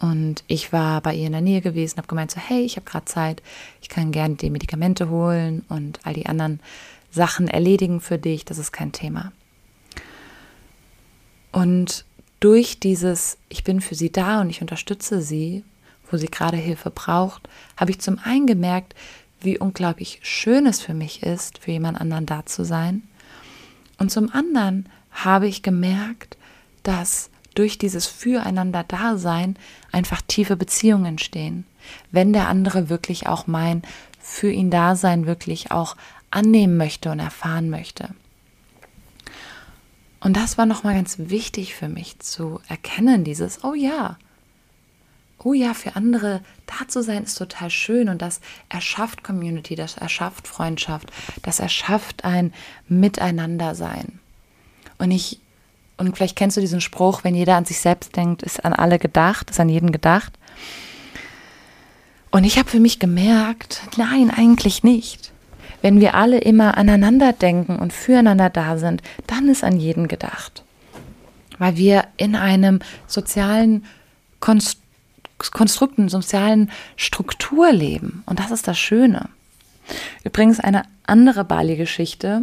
Und 0.00 0.44
ich 0.46 0.72
war 0.72 1.02
bei 1.02 1.14
ihr 1.14 1.26
in 1.26 1.32
der 1.32 1.42
Nähe 1.42 1.60
gewesen, 1.60 1.98
habe 1.98 2.08
gemeint 2.08 2.30
so, 2.30 2.40
hey, 2.40 2.62
ich 2.62 2.76
habe 2.76 2.86
gerade 2.86 3.04
Zeit, 3.04 3.42
ich 3.82 3.90
kann 3.90 4.12
gerne 4.12 4.36
die 4.36 4.48
Medikamente 4.48 5.10
holen 5.10 5.62
und 5.68 6.00
all 6.04 6.14
die 6.14 6.24
anderen 6.24 6.60
Sachen 7.10 7.48
erledigen 7.48 8.00
für 8.00 8.16
dich, 8.16 8.46
das 8.46 8.56
ist 8.56 8.72
kein 8.72 8.92
Thema. 8.92 9.32
Und 11.52 12.06
durch 12.38 12.80
dieses, 12.80 13.36
ich 13.50 13.64
bin 13.64 13.82
für 13.82 13.94
sie 13.94 14.10
da 14.10 14.40
und 14.40 14.48
ich 14.48 14.62
unterstütze 14.62 15.20
sie, 15.20 15.64
wo 16.10 16.16
sie 16.16 16.26
gerade 16.26 16.56
Hilfe 16.56 16.90
braucht, 16.90 17.48
habe 17.76 17.90
ich 17.90 18.00
zum 18.00 18.18
einen 18.18 18.46
gemerkt, 18.46 18.94
wie 19.40 19.58
unglaublich 19.58 20.20
schön 20.22 20.66
es 20.66 20.80
für 20.80 20.94
mich 20.94 21.22
ist, 21.22 21.58
für 21.58 21.70
jemand 21.70 22.00
anderen 22.00 22.26
da 22.26 22.44
zu 22.44 22.64
sein. 22.64 23.02
Und 23.98 24.10
zum 24.10 24.30
anderen 24.32 24.88
habe 25.10 25.46
ich 25.46 25.62
gemerkt, 25.62 26.36
dass 26.82 27.30
durch 27.54 27.78
dieses 27.78 28.06
Füreinander-Dasein 28.06 29.56
einfach 29.92 30.22
tiefe 30.22 30.56
Beziehungen 30.56 31.06
entstehen. 31.06 31.64
Wenn 32.10 32.32
der 32.32 32.48
andere 32.48 32.88
wirklich 32.88 33.26
auch 33.26 33.46
mein 33.46 33.82
für 34.20 34.50
ihn 34.50 34.70
Dasein 34.70 35.26
wirklich 35.26 35.70
auch 35.70 35.96
annehmen 36.30 36.76
möchte 36.76 37.10
und 37.10 37.18
erfahren 37.18 37.70
möchte. 37.70 38.10
Und 40.20 40.36
das 40.36 40.58
war 40.58 40.66
nochmal 40.66 40.94
ganz 40.94 41.16
wichtig 41.18 41.74
für 41.74 41.88
mich 41.88 42.18
zu 42.20 42.60
erkennen, 42.68 43.24
dieses, 43.24 43.64
oh 43.64 43.74
ja, 43.74 44.18
oh 45.44 45.52
ja, 45.52 45.74
für 45.74 45.96
andere 45.96 46.40
da 46.66 46.86
zu 46.88 47.02
sein 47.02 47.24
ist 47.24 47.36
total 47.36 47.70
schön 47.70 48.08
und 48.08 48.22
das 48.22 48.40
erschafft 48.68 49.24
Community, 49.24 49.74
das 49.74 49.96
erschafft 49.96 50.46
Freundschaft, 50.46 51.10
das 51.42 51.60
erschafft 51.60 52.24
ein 52.24 52.52
Miteinandersein. 52.88 54.20
Und 54.98 55.10
ich, 55.10 55.40
und 55.96 56.14
vielleicht 56.16 56.36
kennst 56.36 56.56
du 56.56 56.60
diesen 56.60 56.80
Spruch, 56.80 57.24
wenn 57.24 57.34
jeder 57.34 57.56
an 57.56 57.64
sich 57.64 57.78
selbst 57.78 58.16
denkt, 58.16 58.42
ist 58.42 58.64
an 58.64 58.72
alle 58.72 58.98
gedacht, 58.98 59.50
ist 59.50 59.60
an 59.60 59.68
jeden 59.68 59.92
gedacht. 59.92 60.32
Und 62.30 62.44
ich 62.44 62.58
habe 62.58 62.68
für 62.68 62.80
mich 62.80 62.98
gemerkt, 62.98 63.82
nein, 63.96 64.30
eigentlich 64.30 64.84
nicht. 64.84 65.32
Wenn 65.82 66.00
wir 66.00 66.14
alle 66.14 66.38
immer 66.38 66.76
aneinander 66.76 67.32
denken 67.32 67.76
und 67.76 67.92
füreinander 67.92 68.50
da 68.50 68.76
sind, 68.76 69.02
dann 69.26 69.48
ist 69.48 69.64
an 69.64 69.80
jeden 69.80 70.06
gedacht. 70.06 70.62
Weil 71.58 71.76
wir 71.76 72.04
in 72.18 72.36
einem 72.36 72.80
sozialen 73.06 73.84
Konstrukt, 74.40 74.79
Konstrukt, 75.42 75.98
einer 75.98 76.08
sozialen 76.08 76.70
Struktur 76.96 77.72
leben. 77.72 78.22
Und 78.26 78.38
das 78.38 78.50
ist 78.50 78.68
das 78.68 78.78
Schöne. 78.78 79.28
Übrigens 80.24 80.60
eine 80.60 80.82
andere 81.04 81.44
Bali-Geschichte, 81.44 82.42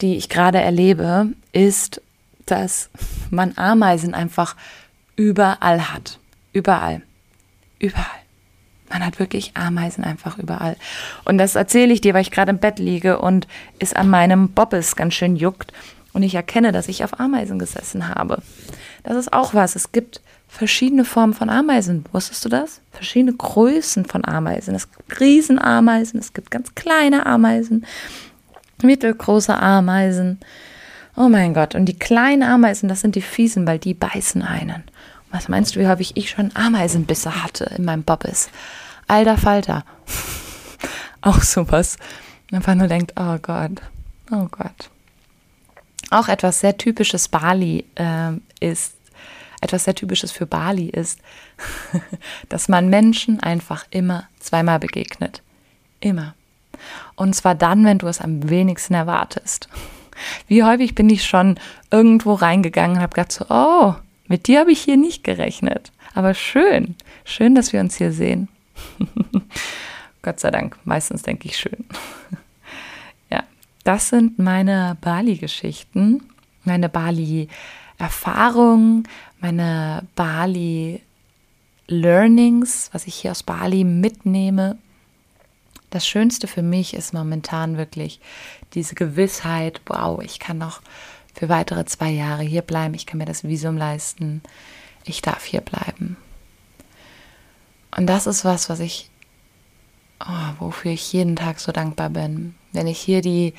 die 0.00 0.16
ich 0.16 0.28
gerade 0.28 0.60
erlebe, 0.60 1.28
ist, 1.52 2.00
dass 2.46 2.90
man 3.30 3.56
Ameisen 3.56 4.14
einfach 4.14 4.56
überall 5.16 5.92
hat. 5.92 6.18
Überall. 6.52 7.02
Überall. 7.78 8.06
Man 8.90 9.06
hat 9.06 9.18
wirklich 9.18 9.56
Ameisen 9.56 10.04
einfach 10.04 10.38
überall. 10.38 10.76
Und 11.24 11.38
das 11.38 11.54
erzähle 11.54 11.92
ich 11.92 12.00
dir, 12.00 12.14
weil 12.14 12.22
ich 12.22 12.30
gerade 12.30 12.50
im 12.50 12.58
Bett 12.58 12.78
liege 12.78 13.18
und 13.18 13.46
es 13.78 13.94
an 13.94 14.10
meinem 14.10 14.50
Bobbes 14.50 14.96
ganz 14.96 15.14
schön 15.14 15.36
juckt 15.36 15.72
und 16.12 16.22
ich 16.22 16.34
erkenne, 16.34 16.72
dass 16.72 16.88
ich 16.88 17.04
auf 17.04 17.18
Ameisen 17.18 17.58
gesessen 17.58 18.08
habe. 18.08 18.42
Das 19.02 19.16
ist 19.16 19.32
auch 19.32 19.54
was. 19.54 19.76
Es 19.76 19.92
gibt 19.92 20.20
verschiedene 20.52 21.04
Formen 21.06 21.32
von 21.32 21.48
Ameisen. 21.48 22.04
Wusstest 22.12 22.44
du 22.44 22.50
das? 22.50 22.82
Verschiedene 22.92 23.32
Größen 23.32 24.04
von 24.04 24.24
Ameisen. 24.24 24.74
Es 24.74 24.92
gibt 24.92 25.18
Riesenameisen, 25.18 26.20
es 26.20 26.34
gibt 26.34 26.50
ganz 26.50 26.74
kleine 26.74 27.24
Ameisen, 27.24 27.86
mittelgroße 28.82 29.56
Ameisen. 29.56 30.38
Oh 31.16 31.28
mein 31.28 31.54
Gott. 31.54 31.74
Und 31.74 31.86
die 31.86 31.98
kleinen 31.98 32.42
Ameisen, 32.42 32.88
das 32.88 33.00
sind 33.00 33.14
die 33.14 33.22
fiesen, 33.22 33.66
weil 33.66 33.78
die 33.78 33.94
beißen 33.94 34.42
einen. 34.42 34.84
Was 35.30 35.48
meinst 35.48 35.74
du, 35.74 35.80
wie 35.80 35.88
häufig 35.88 36.16
ich 36.16 36.28
schon 36.28 36.54
Ameisenbisse 36.54 37.42
hatte 37.42 37.64
in 37.76 37.86
meinem 37.86 38.02
Bobbes? 38.02 38.50
Alter 39.08 39.38
Falter. 39.38 39.84
Auch 41.22 41.40
sowas. 41.40 41.96
Einfach 42.52 42.74
nur 42.74 42.88
denkt, 42.88 43.14
oh 43.16 43.38
Gott, 43.40 43.80
oh 44.30 44.48
Gott. 44.50 44.90
Auch 46.10 46.28
etwas 46.28 46.60
sehr 46.60 46.76
typisches 46.76 47.28
Bali 47.28 47.86
äh, 47.94 48.32
ist, 48.60 48.92
etwas 49.62 49.84
sehr 49.84 49.94
typisches 49.94 50.32
für 50.32 50.46
Bali 50.46 50.88
ist, 50.88 51.20
dass 52.48 52.68
man 52.68 52.88
Menschen 52.88 53.40
einfach 53.40 53.86
immer 53.90 54.28
zweimal 54.38 54.78
begegnet. 54.78 55.42
Immer. 56.00 56.34
Und 57.14 57.34
zwar 57.34 57.54
dann, 57.54 57.84
wenn 57.84 57.98
du 57.98 58.08
es 58.08 58.20
am 58.20 58.50
wenigsten 58.50 58.94
erwartest. 58.94 59.68
Wie 60.48 60.62
häufig 60.62 60.94
bin 60.94 61.08
ich 61.08 61.24
schon 61.24 61.58
irgendwo 61.90 62.34
reingegangen 62.34 62.98
und 62.98 63.02
habe 63.02 63.14
gedacht 63.14 63.32
so, 63.32 63.46
oh, 63.48 63.94
mit 64.28 64.46
dir 64.46 64.60
habe 64.60 64.72
ich 64.72 64.80
hier 64.80 64.96
nicht 64.96 65.24
gerechnet. 65.24 65.92
Aber 66.14 66.34
schön, 66.34 66.94
schön, 67.24 67.54
dass 67.54 67.72
wir 67.72 67.80
uns 67.80 67.96
hier 67.96 68.12
sehen. 68.12 68.48
Gott 70.22 70.40
sei 70.40 70.50
Dank, 70.50 70.76
meistens 70.84 71.22
denke 71.22 71.48
ich 71.48 71.56
schön. 71.56 71.86
ja, 73.30 73.44
das 73.84 74.10
sind 74.10 74.38
meine 74.38 74.98
Bali-Geschichten, 75.00 76.22
meine 76.64 76.88
Bali-Erfahrungen, 76.88 79.08
meine 79.42 80.06
Bali-Learnings, 80.14 82.88
was 82.92 83.06
ich 83.06 83.16
hier 83.16 83.32
aus 83.32 83.42
Bali 83.42 83.84
mitnehme. 83.84 84.78
Das 85.90 86.06
Schönste 86.06 86.46
für 86.46 86.62
mich 86.62 86.94
ist 86.94 87.12
momentan 87.12 87.76
wirklich 87.76 88.20
diese 88.72 88.94
Gewissheit, 88.94 89.82
wow, 89.86 90.22
ich 90.22 90.38
kann 90.38 90.58
noch 90.58 90.80
für 91.34 91.48
weitere 91.48 91.84
zwei 91.84 92.10
Jahre 92.10 92.44
hier 92.44 92.62
bleiben, 92.62 92.94
ich 92.94 93.04
kann 93.04 93.18
mir 93.18 93.24
das 93.24 93.42
Visum 93.44 93.76
leisten, 93.76 94.42
ich 95.04 95.22
darf 95.22 95.44
hier 95.44 95.60
bleiben. 95.60 96.16
Und 97.96 98.06
das 98.06 98.26
ist 98.26 98.44
was, 98.44 98.68
was 98.70 98.80
ich, 98.80 99.10
oh, 100.20 100.60
wofür 100.60 100.92
ich 100.92 101.12
jeden 101.12 101.36
Tag 101.36 101.60
so 101.60 101.72
dankbar 101.72 102.10
bin. 102.10 102.54
Wenn 102.72 102.86
ich 102.86 103.00
hier 103.00 103.20
die 103.20 103.54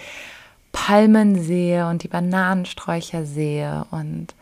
Palmen 0.71 1.43
sehe 1.43 1.87
und 1.87 2.03
die 2.03 2.07
Bananensträucher 2.07 3.25
sehe 3.25 3.85
und 3.91 4.33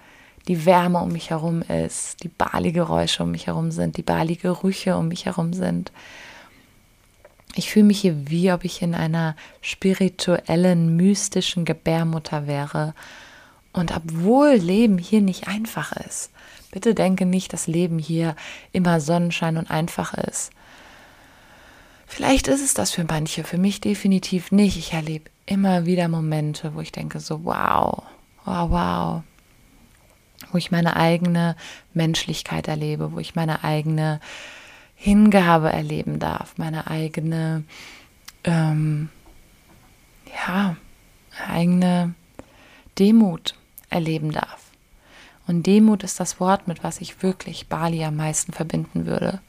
die 0.48 0.66
Wärme 0.66 1.00
um 1.00 1.12
mich 1.12 1.30
herum 1.30 1.62
ist, 1.62 2.24
die 2.24 2.30
Bali-Geräusche 2.30 3.24
um 3.24 3.32
mich 3.32 3.48
herum 3.48 3.72
sind, 3.72 3.98
die 3.98 4.04
Bali-Gerüche 4.04 4.98
um 4.98 5.08
mich 5.08 5.26
herum 5.26 5.54
sind. 5.54 5.92
Ich 7.56 7.70
fühle 7.70 7.86
mich 7.86 8.02
hier 8.02 8.30
wie, 8.30 8.52
ob 8.52 8.64
ich 8.64 8.82
in 8.82 8.96
einer 8.96 9.36
spirituellen, 9.62 10.96
mystischen 10.96 11.66
Gebärmutter 11.66 12.48
wäre. 12.48 12.94
Und 13.74 13.96
obwohl 13.96 14.54
Leben 14.54 14.98
hier 14.98 15.22
nicht 15.22 15.48
einfach 15.48 15.92
ist, 15.92 16.32
bitte 16.72 16.96
denke 16.96 17.26
nicht, 17.26 17.54
dass 17.54 17.68
Leben 17.68 18.00
hier 18.00 18.36
immer 18.72 19.00
Sonnenschein 19.00 19.58
und 19.58 19.70
einfach 19.70 20.14
ist. 20.14 20.52
Vielleicht 22.08 22.48
ist 22.48 22.64
es 22.64 22.74
das 22.74 22.92
für 22.92 23.06
manche, 23.06 23.44
für 23.44 23.58
mich 23.58 23.80
definitiv 23.80 24.52
nicht. 24.52 24.78
Ich 24.78 24.94
erlebe 24.94 25.30
immer 25.46 25.86
wieder 25.86 26.08
Momente, 26.08 26.74
wo 26.76 26.82
ich 26.82 26.92
denke 26.92 27.20
so, 27.20 27.46
wow, 27.46 28.04
wow, 28.46 28.70
wow 28.70 29.24
wo 30.52 30.58
ich 30.58 30.72
meine 30.72 30.96
eigene 30.96 31.56
Menschlichkeit 31.94 32.68
erlebe, 32.68 33.12
wo 33.14 33.20
ich 33.20 33.36
meine 33.36 33.64
eigene 33.64 34.20
Hingabe 34.96 35.72
erleben 35.72 36.20
darf, 36.20 36.58
meine 36.58 36.88
eigene, 36.88 37.64
ähm, 38.44 39.10
ja, 40.46 40.76
eigene 41.48 42.14
Demut 43.00 43.56
erleben 43.90 44.32
darf. 44.32 44.72
Und 45.48 45.66
Demut 45.66 46.04
ist 46.04 46.20
das 46.20 46.40
Wort, 46.40 46.68
mit 46.68 46.84
was 46.84 47.02
ich 47.02 47.24
wirklich 47.24 47.68
Bali 47.68 48.04
am 48.04 48.16
meisten 48.16 48.54
verbinden 48.54 49.06
würde. 49.06 49.42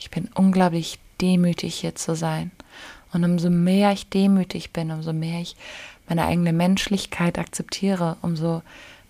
Ich 0.00 0.10
bin 0.10 0.28
unglaublich 0.34 0.98
demütig 1.20 1.74
hier 1.74 1.94
zu 1.94 2.14
sein. 2.14 2.50
Und 3.12 3.24
umso 3.24 3.50
mehr 3.50 3.92
ich 3.92 4.08
demütig 4.08 4.72
bin, 4.72 4.90
umso 4.90 5.12
mehr 5.12 5.40
ich 5.40 5.56
meine 6.08 6.24
eigene 6.24 6.52
Menschlichkeit 6.52 7.38
akzeptiere, 7.38 8.16
umso 8.22 8.62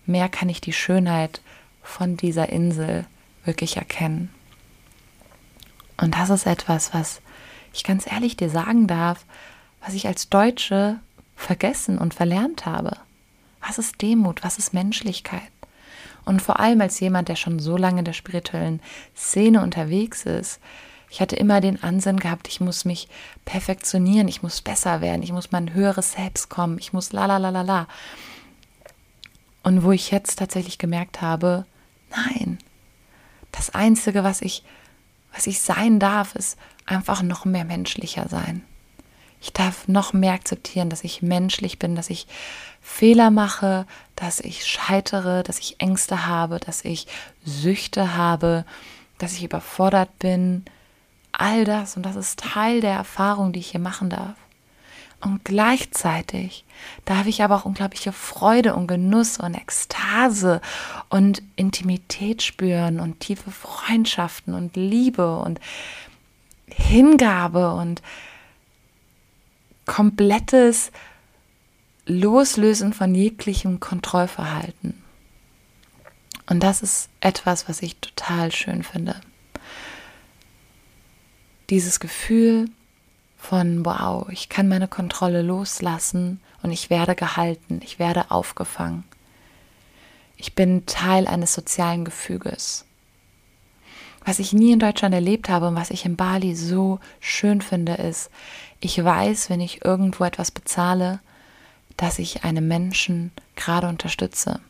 mehr 0.05 0.29
kann 0.29 0.49
ich 0.49 0.61
die 0.61 0.73
Schönheit 0.73 1.41
von 1.81 2.17
dieser 2.17 2.49
Insel 2.49 3.05
wirklich 3.45 3.77
erkennen. 3.77 4.29
Und 5.97 6.15
das 6.15 6.29
ist 6.29 6.45
etwas, 6.45 6.93
was 6.93 7.21
ich 7.73 7.83
ganz 7.83 8.09
ehrlich 8.09 8.37
dir 8.37 8.49
sagen 8.49 8.87
darf, 8.87 9.25
was 9.83 9.93
ich 9.93 10.07
als 10.07 10.29
Deutsche 10.29 10.99
vergessen 11.35 11.97
und 11.97 12.13
verlernt 12.13 12.65
habe. 12.65 12.97
Was 13.65 13.77
ist 13.77 14.01
Demut? 14.01 14.43
Was 14.43 14.57
ist 14.57 14.73
Menschlichkeit? 14.73 15.41
Und 16.25 16.41
vor 16.41 16.59
allem 16.59 16.81
als 16.81 16.99
jemand, 16.99 17.27
der 17.27 17.35
schon 17.35 17.59
so 17.59 17.75
lange 17.75 17.99
in 17.99 18.05
der 18.05 18.13
spirituellen 18.13 18.81
Szene 19.15 19.61
unterwegs 19.61 20.25
ist, 20.25 20.59
ich 21.09 21.21
hatte 21.21 21.35
immer 21.35 21.61
den 21.61 21.83
Ansinn 21.83 22.19
gehabt, 22.19 22.47
ich 22.47 22.59
muss 22.59 22.85
mich 22.85 23.07
perfektionieren, 23.45 24.27
ich 24.27 24.41
muss 24.41 24.61
besser 24.61 24.99
werden, 25.01 25.21
ich 25.21 25.31
muss 25.31 25.51
mein 25.51 25.73
höheres 25.73 26.13
Selbst 26.13 26.49
kommen, 26.49 26.79
ich 26.79 26.91
muss 26.91 27.13
la 27.13 27.27
la 27.27 27.37
la 27.37 27.49
la 27.49 27.61
la. 27.61 27.87
Und 29.63 29.83
wo 29.83 29.91
ich 29.91 30.11
jetzt 30.11 30.37
tatsächlich 30.39 30.77
gemerkt 30.77 31.21
habe, 31.21 31.65
nein, 32.09 32.59
das 33.51 33.69
Einzige, 33.69 34.23
was 34.23 34.41
ich, 34.41 34.63
was 35.33 35.47
ich 35.47 35.61
sein 35.61 35.99
darf, 35.99 36.35
ist 36.35 36.57
einfach 36.85 37.23
noch 37.23 37.45
mehr 37.45 37.65
menschlicher 37.65 38.27
sein. 38.29 38.63
Ich 39.41 39.51
darf 39.51 39.87
noch 39.87 40.13
mehr 40.13 40.33
akzeptieren, 40.33 40.89
dass 40.89 41.03
ich 41.03 41.21
menschlich 41.21 41.79
bin, 41.79 41.95
dass 41.95 42.09
ich 42.09 42.27
Fehler 42.81 43.29
mache, 43.29 43.85
dass 44.15 44.39
ich 44.39 44.65
scheitere, 44.65 45.43
dass 45.43 45.59
ich 45.59 45.79
Ängste 45.79 46.27
habe, 46.27 46.59
dass 46.59 46.85
ich 46.85 47.07
Süchte 47.43 48.15
habe, 48.15 48.65
dass 49.17 49.33
ich 49.33 49.43
überfordert 49.43 50.17
bin. 50.19 50.63
All 51.31 51.65
das 51.65 51.97
und 51.97 52.03
das 52.03 52.15
ist 52.15 52.39
Teil 52.39 52.81
der 52.81 52.93
Erfahrung, 52.93 53.53
die 53.53 53.59
ich 53.59 53.71
hier 53.71 53.79
machen 53.79 54.09
darf. 54.09 54.35
Und 55.23 55.45
gleichzeitig 55.45 56.65
darf 57.05 57.27
ich 57.27 57.43
aber 57.43 57.55
auch 57.55 57.65
unglaubliche 57.65 58.11
Freude 58.11 58.75
und 58.75 58.87
Genuss 58.87 59.37
und 59.37 59.55
Ekstase 59.55 60.59
und 61.07 61.41
Intimität 61.55 62.41
spüren 62.41 62.99
und 62.99 63.21
tiefe 63.21 63.49
Freundschaften 63.49 64.53
und 64.53 64.75
Liebe 64.75 65.37
und 65.37 65.61
Hingabe 66.67 67.73
und 67.73 68.01
komplettes 69.85 70.91
Loslösen 72.05 72.91
von 72.91 73.15
jeglichem 73.15 73.79
Kontrollverhalten. 73.79 75.01
Und 76.47 76.61
das 76.61 76.81
ist 76.81 77.09
etwas, 77.21 77.69
was 77.69 77.81
ich 77.81 77.95
total 77.95 78.51
schön 78.51 78.83
finde. 78.83 79.21
Dieses 81.69 82.01
Gefühl, 82.01 82.69
von, 83.43 83.85
wow, 83.85 84.27
ich 84.29 84.47
kann 84.47 84.69
meine 84.69 84.87
Kontrolle 84.87 85.41
loslassen 85.41 86.39
und 86.61 86.71
ich 86.71 86.89
werde 86.89 87.13
gehalten, 87.13 87.81
ich 87.83 87.99
werde 87.99 88.31
aufgefangen. 88.31 89.03
Ich 90.37 90.55
bin 90.55 90.85
Teil 90.85 91.27
eines 91.27 91.53
sozialen 91.53 92.05
Gefüges. 92.05 92.85
Was 94.23 94.39
ich 94.39 94.53
nie 94.53 94.71
in 94.71 94.79
Deutschland 94.79 95.13
erlebt 95.13 95.49
habe 95.49 95.67
und 95.67 95.75
was 95.75 95.89
ich 95.89 96.05
in 96.05 96.15
Bali 96.15 96.55
so 96.55 96.99
schön 97.19 97.61
finde, 97.61 97.95
ist, 97.95 98.31
ich 98.79 99.03
weiß, 99.03 99.49
wenn 99.49 99.59
ich 99.59 99.83
irgendwo 99.83 100.23
etwas 100.23 100.49
bezahle, 100.49 101.19
dass 101.97 102.19
ich 102.19 102.45
einen 102.45 102.65
Menschen 102.65 103.31
gerade 103.57 103.89
unterstütze. 103.89 104.61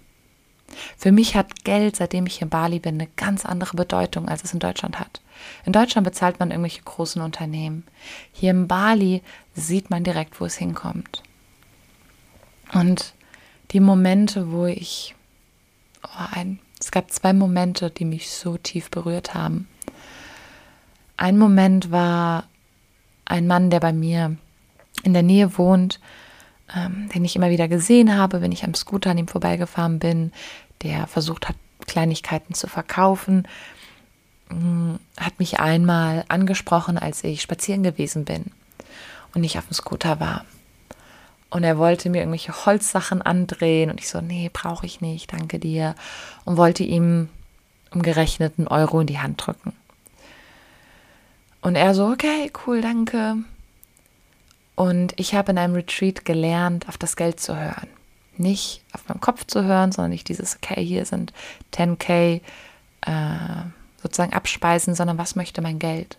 Für 0.98 1.12
mich 1.12 1.36
hat 1.36 1.64
Geld, 1.64 1.96
seitdem 1.96 2.26
ich 2.26 2.42
in 2.42 2.50
Bali 2.50 2.80
bin, 2.80 2.96
eine 2.96 3.10
ganz 3.16 3.46
andere 3.46 3.76
Bedeutung, 3.76 4.28
als 4.28 4.44
es 4.44 4.54
in 4.54 4.60
Deutschland 4.60 5.00
hat. 5.00 5.22
In 5.66 5.74
Deutschland 5.74 6.06
bezahlt 6.06 6.40
man 6.40 6.52
irgendwelche 6.52 6.84
großen 6.84 7.22
Unternehmen. 7.22 7.86
Hier 8.32 8.52
in 8.52 8.68
Bali 8.68 9.22
sieht 9.56 9.90
man 9.90 10.04
direkt, 10.04 10.40
wo 10.40 10.46
es 10.46 10.56
hinkommt. 10.56 11.24
Und 12.74 13.14
die 13.72 13.80
Momente, 13.80 14.52
wo 14.52 14.66
ich, 14.66 15.16
oh, 16.04 16.26
ein, 16.32 16.60
es 16.80 16.92
gab 16.92 17.12
zwei 17.12 17.34
Momente, 17.34 17.90
die 17.90 18.06
mich 18.06 18.32
so 18.32 18.58
tief 18.58 18.90
berührt 18.90 19.34
haben. 19.34 19.68
Ein 21.18 21.38
Moment 21.38 21.92
war 21.92 22.46
ein 23.26 23.48
Mann, 23.48 23.70
der 23.70 23.80
bei 23.80 23.94
mir 23.94 24.36
in 25.04 25.14
der 25.14 25.24
Nähe 25.24 25.58
wohnt, 25.58 26.00
ähm, 26.76 27.10
den 27.14 27.26
ich 27.26 27.36
immer 27.36 27.50
wieder 27.50 27.68
gesehen 27.68 28.18
habe, 28.18 28.42
wenn 28.42 28.52
ich 28.52 28.64
am 28.64 28.74
Scooter 28.74 29.12
an 29.12 29.18
ihm 29.18 29.28
vorbeigefahren 29.28 30.00
bin, 30.00 30.32
der 30.82 31.08
versucht 31.08 31.50
hat, 31.50 31.56
Kleinigkeiten 31.88 32.54
zu 32.54 32.68
verkaufen, 32.68 33.48
mm, 34.50 34.96
hat 35.20 35.40
mich 35.40 35.60
einmal 35.60 36.26
angesprochen, 36.28 36.98
als 36.98 37.24
ich 37.24 37.42
spazieren 37.42 37.84
gewesen 37.84 38.26
bin 38.26 38.46
und 39.34 39.44
ich 39.44 39.58
auf 39.58 39.68
dem 39.68 39.74
Scooter 39.74 40.20
war. 40.20 40.46
Und 41.50 41.64
er 41.64 41.78
wollte 41.78 42.10
mir 42.10 42.20
irgendwelche 42.20 42.66
Holzsachen 42.66 43.22
andrehen 43.22 43.92
und 43.92 44.00
ich 44.00 44.10
so, 44.10 44.22
nee, 44.22 44.50
brauche 44.52 44.88
ich 44.88 45.02
nicht, 45.02 45.32
danke 45.34 45.60
dir. 45.60 45.94
Und 46.46 46.58
wollte 46.58 46.84
ihm 46.84 47.30
umgerechnet 47.92 48.56
einen 48.58 48.68
Euro 48.68 49.02
in 49.02 49.08
die 49.08 49.20
Hand 49.20 49.46
drücken. 49.46 49.74
Und 51.62 51.76
er 51.76 51.94
so, 51.94 52.08
okay, 52.08 52.52
cool, 52.66 52.82
danke. 52.82 53.36
Und 54.76 55.14
ich 55.18 55.36
habe 55.36 55.52
in 55.52 55.58
einem 55.58 55.76
Retreat 55.76 56.26
gelernt, 56.26 56.88
auf 56.88 56.98
das 56.98 57.16
Geld 57.16 57.40
zu 57.40 57.56
hören. 57.56 57.88
Nicht 58.38 58.82
auf 58.94 59.08
meinem 59.08 59.22
Kopf 59.22 59.46
zu 59.46 59.64
hören, 59.64 59.92
sondern 59.92 60.12
nicht 60.12 60.28
dieses, 60.28 60.56
okay, 60.56 60.84
hier 60.84 61.06
sind 61.06 61.34
10k 61.74 62.42
äh, 63.02 63.12
sozusagen 64.02 64.34
abspeisen, 64.34 64.96
sondern 64.96 65.18
was 65.18 65.36
möchte 65.36 65.62
mein 65.62 65.78
Geld? 65.78 66.18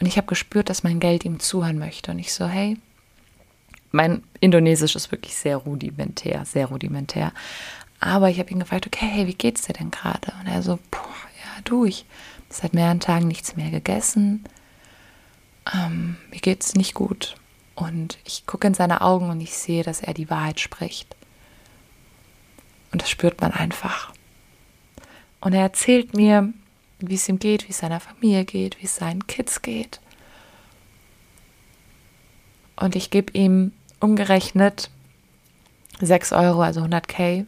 Und 0.00 0.06
ich 0.06 0.16
habe 0.16 0.26
gespürt, 0.26 0.70
dass 0.70 0.84
mein 0.84 1.00
Geld 1.00 1.24
ihm 1.24 1.40
zuhören 1.40 1.78
möchte. 1.78 2.12
Und 2.12 2.18
ich 2.18 2.32
so, 2.32 2.46
hey, 2.46 2.78
mein 3.90 4.22
Indonesisch 4.40 4.96
ist 4.96 5.10
wirklich 5.10 5.36
sehr 5.36 5.56
rudimentär, 5.56 6.44
sehr 6.44 6.66
rudimentär. 6.66 7.32
Aber 8.00 8.30
ich 8.30 8.38
habe 8.38 8.50
ihn 8.50 8.60
gefragt, 8.60 8.86
okay, 8.86 9.06
hey, 9.06 9.26
wie 9.26 9.34
geht's 9.34 9.62
dir 9.62 9.72
denn 9.72 9.90
gerade? 9.90 10.32
Und 10.40 10.46
er 10.46 10.62
so, 10.62 10.78
boah, 10.90 11.00
ja, 11.00 11.60
du, 11.64 11.84
ich 11.84 12.04
seit 12.48 12.74
mehreren 12.74 13.00
Tagen 13.00 13.28
nichts 13.28 13.56
mehr 13.56 13.70
gegessen. 13.70 14.44
Ähm, 15.74 16.16
mir 16.30 16.40
geht's 16.40 16.74
nicht 16.74 16.94
gut. 16.94 17.36
Und 17.78 18.18
ich 18.24 18.44
gucke 18.44 18.66
in 18.66 18.74
seine 18.74 19.02
Augen 19.02 19.30
und 19.30 19.40
ich 19.40 19.54
sehe, 19.54 19.84
dass 19.84 20.00
er 20.00 20.12
die 20.12 20.28
Wahrheit 20.28 20.58
spricht. 20.58 21.14
Und 22.90 23.02
das 23.02 23.08
spürt 23.08 23.40
man 23.40 23.52
einfach. 23.52 24.12
Und 25.40 25.52
er 25.52 25.62
erzählt 25.62 26.12
mir, 26.12 26.52
wie 26.98 27.14
es 27.14 27.28
ihm 27.28 27.38
geht, 27.38 27.68
wie 27.68 27.70
es 27.70 27.78
seiner 27.78 28.00
Familie 28.00 28.44
geht, 28.44 28.80
wie 28.80 28.86
es 28.86 28.96
seinen 28.96 29.28
Kids 29.28 29.62
geht. 29.62 30.00
Und 32.74 32.96
ich 32.96 33.10
gebe 33.10 33.32
ihm 33.38 33.70
umgerechnet 34.00 34.90
6 36.00 36.32
Euro, 36.32 36.62
also 36.62 36.80
100k. 36.80 37.46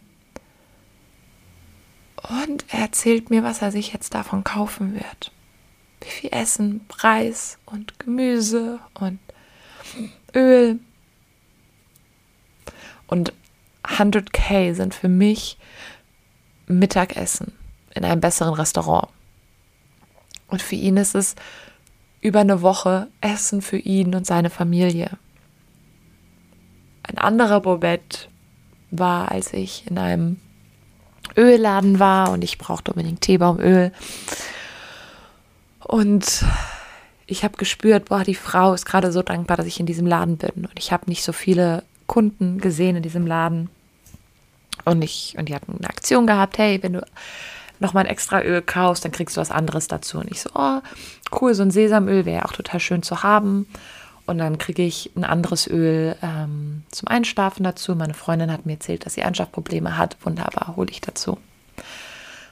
Und 2.29 2.65
er 2.69 2.81
erzählt 2.83 3.31
mir, 3.31 3.43
was 3.43 3.63
er 3.63 3.73
sich 3.73 3.93
jetzt 3.93 4.15
davon 4.15 4.45
kaufen 4.45 4.95
wird. 4.95 5.33
Wie 6.03 6.11
viel 6.11 6.31
Essen, 6.33 6.87
Preis 6.87 7.59
und 7.67 7.99
Gemüse 7.99 8.79
und 8.95 9.19
Öl. 10.35 10.79
Und 13.07 13.33
100k 13.83 14.75
sind 14.75 14.95
für 14.95 15.09
mich 15.09 15.59
Mittagessen 16.67 17.53
in 17.95 18.05
einem 18.05 18.21
besseren 18.21 18.55
Restaurant. 18.55 19.09
Und 20.47 20.63
für 20.63 20.77
ihn 20.77 20.97
ist 20.97 21.15
es 21.15 21.35
über 22.21 22.41
eine 22.41 22.63
Woche 22.63 23.09
Essen 23.21 23.63
für 23.63 23.79
ihn 23.79 24.15
und 24.15 24.27
seine 24.27 24.51
Familie. 24.51 25.11
Ein 27.03 27.19
anderer 27.19 27.61
Bobett 27.61 28.29
war, 28.91 29.31
als 29.31 29.53
ich 29.53 29.87
in 29.89 29.99
einem 29.99 30.37
Ölladen 31.37 31.99
war 31.99 32.31
und 32.31 32.43
ich 32.43 32.59
brauchte 32.59 32.93
unbedingt 32.93 33.21
Teebaumöl. 33.21 33.93
Und 35.81 36.45
ich 37.31 37.45
habe 37.45 37.57
gespürt, 37.57 38.07
boah, 38.07 38.25
die 38.25 38.35
Frau 38.35 38.75
ist 38.75 38.87
gerade 38.87 39.13
so 39.13 39.23
dankbar, 39.23 39.57
dass 39.57 39.67
ich 39.67 39.79
in 39.79 39.87
diesem 39.87 40.07
Laden 40.07 40.37
bin. 40.37 40.67
Und 40.67 40.79
ich 40.79 40.93
habe 40.93 41.05
nicht 41.07 41.23
so 41.23 41.33
viele 41.33 41.85
Kunden 42.07 42.59
gesehen 42.59 42.97
in 42.97 43.03
diesem 43.03 43.27
Laden. 43.27 43.71
Und 44.85 45.03
ich, 45.03 45.37
und 45.39 45.49
die 45.49 45.55
hatten 45.55 45.77
eine 45.79 45.89
Aktion 45.89 46.27
gehabt, 46.27 46.59
hey, 46.59 46.83
wenn 46.83 46.95
du 46.95 47.07
nochmal 47.79 48.05
ein 48.05 48.11
extra 48.11 48.43
Öl 48.43 48.63
kaufst, 48.63 49.05
dann 49.05 49.13
kriegst 49.13 49.37
du 49.37 49.41
was 49.41 49.53
anderes 49.53 49.87
dazu. 49.87 50.19
Und 50.19 50.31
ich 50.31 50.41
so, 50.41 50.51
oh, 50.55 50.81
cool, 51.41 51.55
so 51.55 51.63
ein 51.63 51.71
Sesamöl 51.71 52.25
wäre 52.25 52.45
auch 52.45 52.53
total 52.53 52.81
schön 52.81 53.03
zu 53.03 53.23
haben. 53.23 53.67
Und 54.27 54.39
dann 54.39 54.59
kriege 54.59 54.83
ich 54.83 55.11
ein 55.17 55.25
anderes 55.25 55.69
Öl 55.69 56.17
ähm, 56.23 56.83
zum 56.91 57.09
Einschlafen 57.09 57.63
dazu. 57.63 57.95
Meine 57.95 58.15
Freundin 58.15 58.53
hat 58.53 58.67
mir 58.67 58.75
erzählt, 58.75 59.07
dass 59.07 59.15
sie 59.15 59.23
Einschlafprobleme 59.23 59.97
hat. 59.97 60.17
Wunderbar, 60.25 60.75
hole 60.77 60.91
ich 60.91 61.01
dazu. 61.01 61.39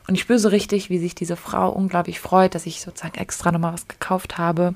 Und 0.09 0.15
ich 0.15 0.23
spüre 0.23 0.39
so 0.39 0.49
richtig, 0.49 0.89
wie 0.89 0.99
sich 0.99 1.15
diese 1.15 1.37
Frau 1.37 1.69
unglaublich 1.69 2.19
freut, 2.19 2.55
dass 2.55 2.65
ich 2.65 2.81
sozusagen 2.81 3.19
extra 3.19 3.53
nochmal 3.53 3.75
was 3.75 3.89
gekauft 3.89 4.39
habe. 4.39 4.75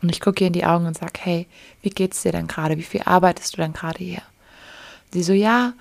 Und 0.00 0.10
ich 0.10 0.20
gucke 0.20 0.44
ihr 0.44 0.46
in 0.46 0.52
die 0.52 0.64
Augen 0.64 0.86
und 0.86 0.96
sage, 0.96 1.18
hey, 1.20 1.48
wie 1.82 1.90
geht's 1.90 2.22
dir 2.22 2.30
denn 2.30 2.46
gerade? 2.46 2.78
Wie 2.78 2.84
viel 2.84 3.02
arbeitest 3.04 3.54
du 3.54 3.56
denn 3.60 3.72
gerade 3.72 3.98
hier? 3.98 4.22
Sie 5.12 5.24
so, 5.24 5.32
ja, 5.32 5.72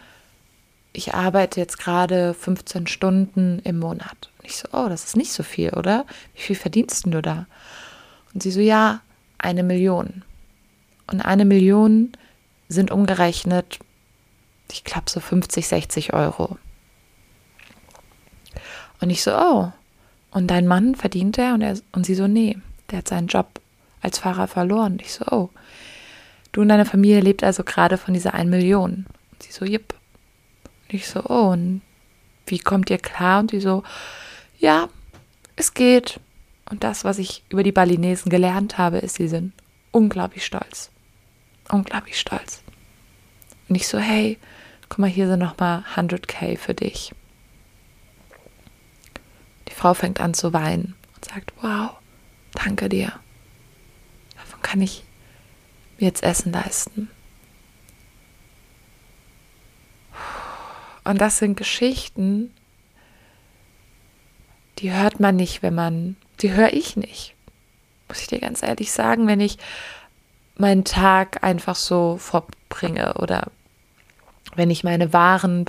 ich 0.92 1.14
arbeite 1.14 1.60
jetzt 1.60 1.78
gerade 1.78 2.34
15 2.34 2.88
Stunden 2.88 3.60
im 3.64 3.78
Monat. 3.78 4.30
Und 4.40 4.46
ich 4.46 4.58
so, 4.58 4.68
oh, 4.74 4.90
das 4.90 5.06
ist 5.06 5.16
nicht 5.16 5.32
so 5.32 5.44
viel, 5.44 5.70
oder? 5.70 6.08
Wie 6.34 6.42
viel 6.42 6.56
verdienst 6.56 7.06
du 7.06 7.22
da? 7.22 7.46
Und 8.34 8.42
sie 8.42 8.52
so, 8.52 8.60
ja, 8.60 9.02
eine 9.38 9.62
Million. 9.62 10.24
Und 11.06 11.22
eine 11.22 11.46
Million 11.46 12.12
sind 12.70 12.90
umgerechnet, 12.90 13.78
ich 14.72 14.84
glaube, 14.84 15.12
so 15.12 15.20
50, 15.20 15.68
60 15.68 16.14
Euro. 16.14 16.58
Und 19.02 19.10
ich 19.10 19.24
so, 19.24 19.32
oh, 19.36 19.72
und 20.32 20.48
dein 20.48 20.68
Mann 20.68 20.96
verdient 20.96 21.38
er? 21.38 21.54
Und, 21.54 21.62
er, 21.62 21.78
und 21.92 22.06
sie 22.06 22.16
so, 22.16 22.28
nee, 22.28 22.58
der 22.90 23.00
hat 23.00 23.08
seinen 23.08 23.28
Job 23.28 23.60
als 24.02 24.20
Fahrer 24.20 24.48
verloren. 24.48 24.94
Und 24.94 25.02
ich 25.02 25.14
so, 25.14 25.26
oh, 25.30 25.50
du 26.52 26.62
und 26.62 26.70
deine 26.70 26.86
Familie 26.86 27.20
lebt 27.20 27.44
also 27.44 27.64
gerade 27.64 27.98
von 27.98 28.14
dieser 28.14 28.34
1 28.34 28.50
Million. 28.50 29.06
Und 29.32 29.44
sie 29.44 29.52
so, 29.52 29.66
jipp. 29.66 29.94
Und 30.88 30.96
ich 30.96 31.08
so, 31.08 31.24
oh, 31.28 31.50
und 31.52 31.82
wie 32.46 32.60
kommt 32.60 32.90
ihr 32.90 32.98
klar? 32.98 33.42
Und 33.42 33.52
sie 33.52 33.60
so, 33.60 33.84
ja, 34.60 34.88
es 35.56 35.74
geht. 35.74 36.20
Und 36.70 36.84
das, 36.84 37.04
was 37.04 37.18
ich 37.18 37.44
über 37.50 37.64
die 37.64 37.74
Balinesen 37.74 38.30
gelernt 38.30 38.78
habe, 38.78 39.00
ist, 39.00 39.16
sie 39.16 39.28
sind 39.28 39.52
unglaublich 39.92 40.46
stolz. 40.46 40.90
Unglaublich 41.70 42.20
stolz. 42.20 42.62
Und 43.68 43.76
ich 43.76 43.88
so, 43.88 43.98
hey, 43.98 44.38
guck 44.88 45.00
mal, 45.00 45.10
hier 45.10 45.28
sind 45.28 45.40
nochmal 45.40 45.84
100k 45.96 46.58
für 46.58 46.74
dich. 46.74 47.14
Frau 49.82 49.96
fängt 49.96 50.22
an 50.22 50.36
zu 50.36 50.54
weinen 50.54 50.94
und 51.16 51.26
sagt, 51.26 51.54
wow, 51.60 51.90
danke 52.54 52.88
dir. 52.88 53.14
Davon 54.36 54.62
kann 54.62 54.80
ich 54.80 55.04
mir 55.98 56.06
jetzt 56.06 56.22
Essen 56.22 56.52
leisten. 56.52 57.10
Und 61.04 61.20
das 61.20 61.40
sind 61.40 61.58
Geschichten, 61.58 62.54
die 64.78 64.94
hört 64.94 65.20
man 65.20 65.36
nicht, 65.36 65.64
wenn 65.64 65.74
man, 65.74 66.16
die 66.42 66.52
höre 66.52 66.74
ich 66.74 66.96
nicht. 66.96 67.34
Muss 68.08 68.22
ich 68.22 68.28
dir 68.28 68.40
ganz 68.40 68.62
ehrlich 68.62 68.92
sagen, 68.92 69.26
wenn 69.26 69.40
ich 69.40 69.58
meinen 70.58 70.86
Tag 70.86 71.44
einfach 71.44 71.76
so 71.76 72.18
verbringe 72.18 73.16
oder 73.16 73.48
wenn 74.56 74.70
ich 74.70 74.84
meine 74.84 75.12
Waren 75.12 75.66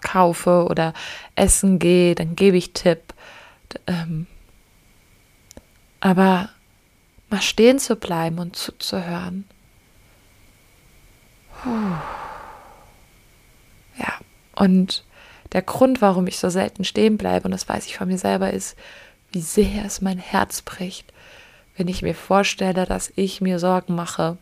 kaufe 0.00 0.64
oder 0.70 0.94
essen 1.34 1.80
gehe, 1.80 2.14
dann 2.14 2.36
gebe 2.36 2.56
ich 2.56 2.72
Tipp. 2.72 3.11
Ähm, 3.86 4.26
aber 6.00 6.50
mal 7.30 7.40
stehen 7.42 7.78
zu 7.78 7.96
bleiben 7.96 8.38
und 8.38 8.56
zuzuhören. 8.56 9.44
Ja, 13.96 14.12
und 14.56 15.04
der 15.52 15.62
Grund, 15.62 16.02
warum 16.02 16.26
ich 16.26 16.38
so 16.38 16.48
selten 16.50 16.84
stehen 16.84 17.18
bleibe, 17.18 17.44
und 17.44 17.52
das 17.52 17.68
weiß 17.68 17.86
ich 17.86 17.96
von 17.96 18.08
mir 18.08 18.18
selber, 18.18 18.52
ist, 18.52 18.76
wie 19.30 19.40
sehr 19.40 19.84
es 19.84 20.00
mein 20.00 20.18
Herz 20.18 20.62
bricht, 20.62 21.12
wenn 21.76 21.88
ich 21.88 22.02
mir 22.02 22.14
vorstelle, 22.14 22.84
dass 22.84 23.12
ich 23.16 23.40
mir 23.40 23.58
Sorgen 23.58 23.94
mache, 23.94 24.36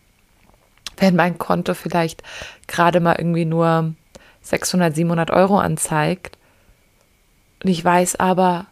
wenn 0.97 1.17
mein 1.17 1.39
Konto 1.39 1.75
vielleicht 1.75 2.23
gerade 2.67 3.01
mal 3.01 3.17
irgendwie 3.19 3.45
nur 3.45 3.95
600, 4.43 4.95
700 4.95 5.31
Euro 5.31 5.59
anzeigt. 5.59 6.39
Und 7.63 7.71
ich 7.71 7.85
weiß 7.85 8.17
aber 8.17 8.67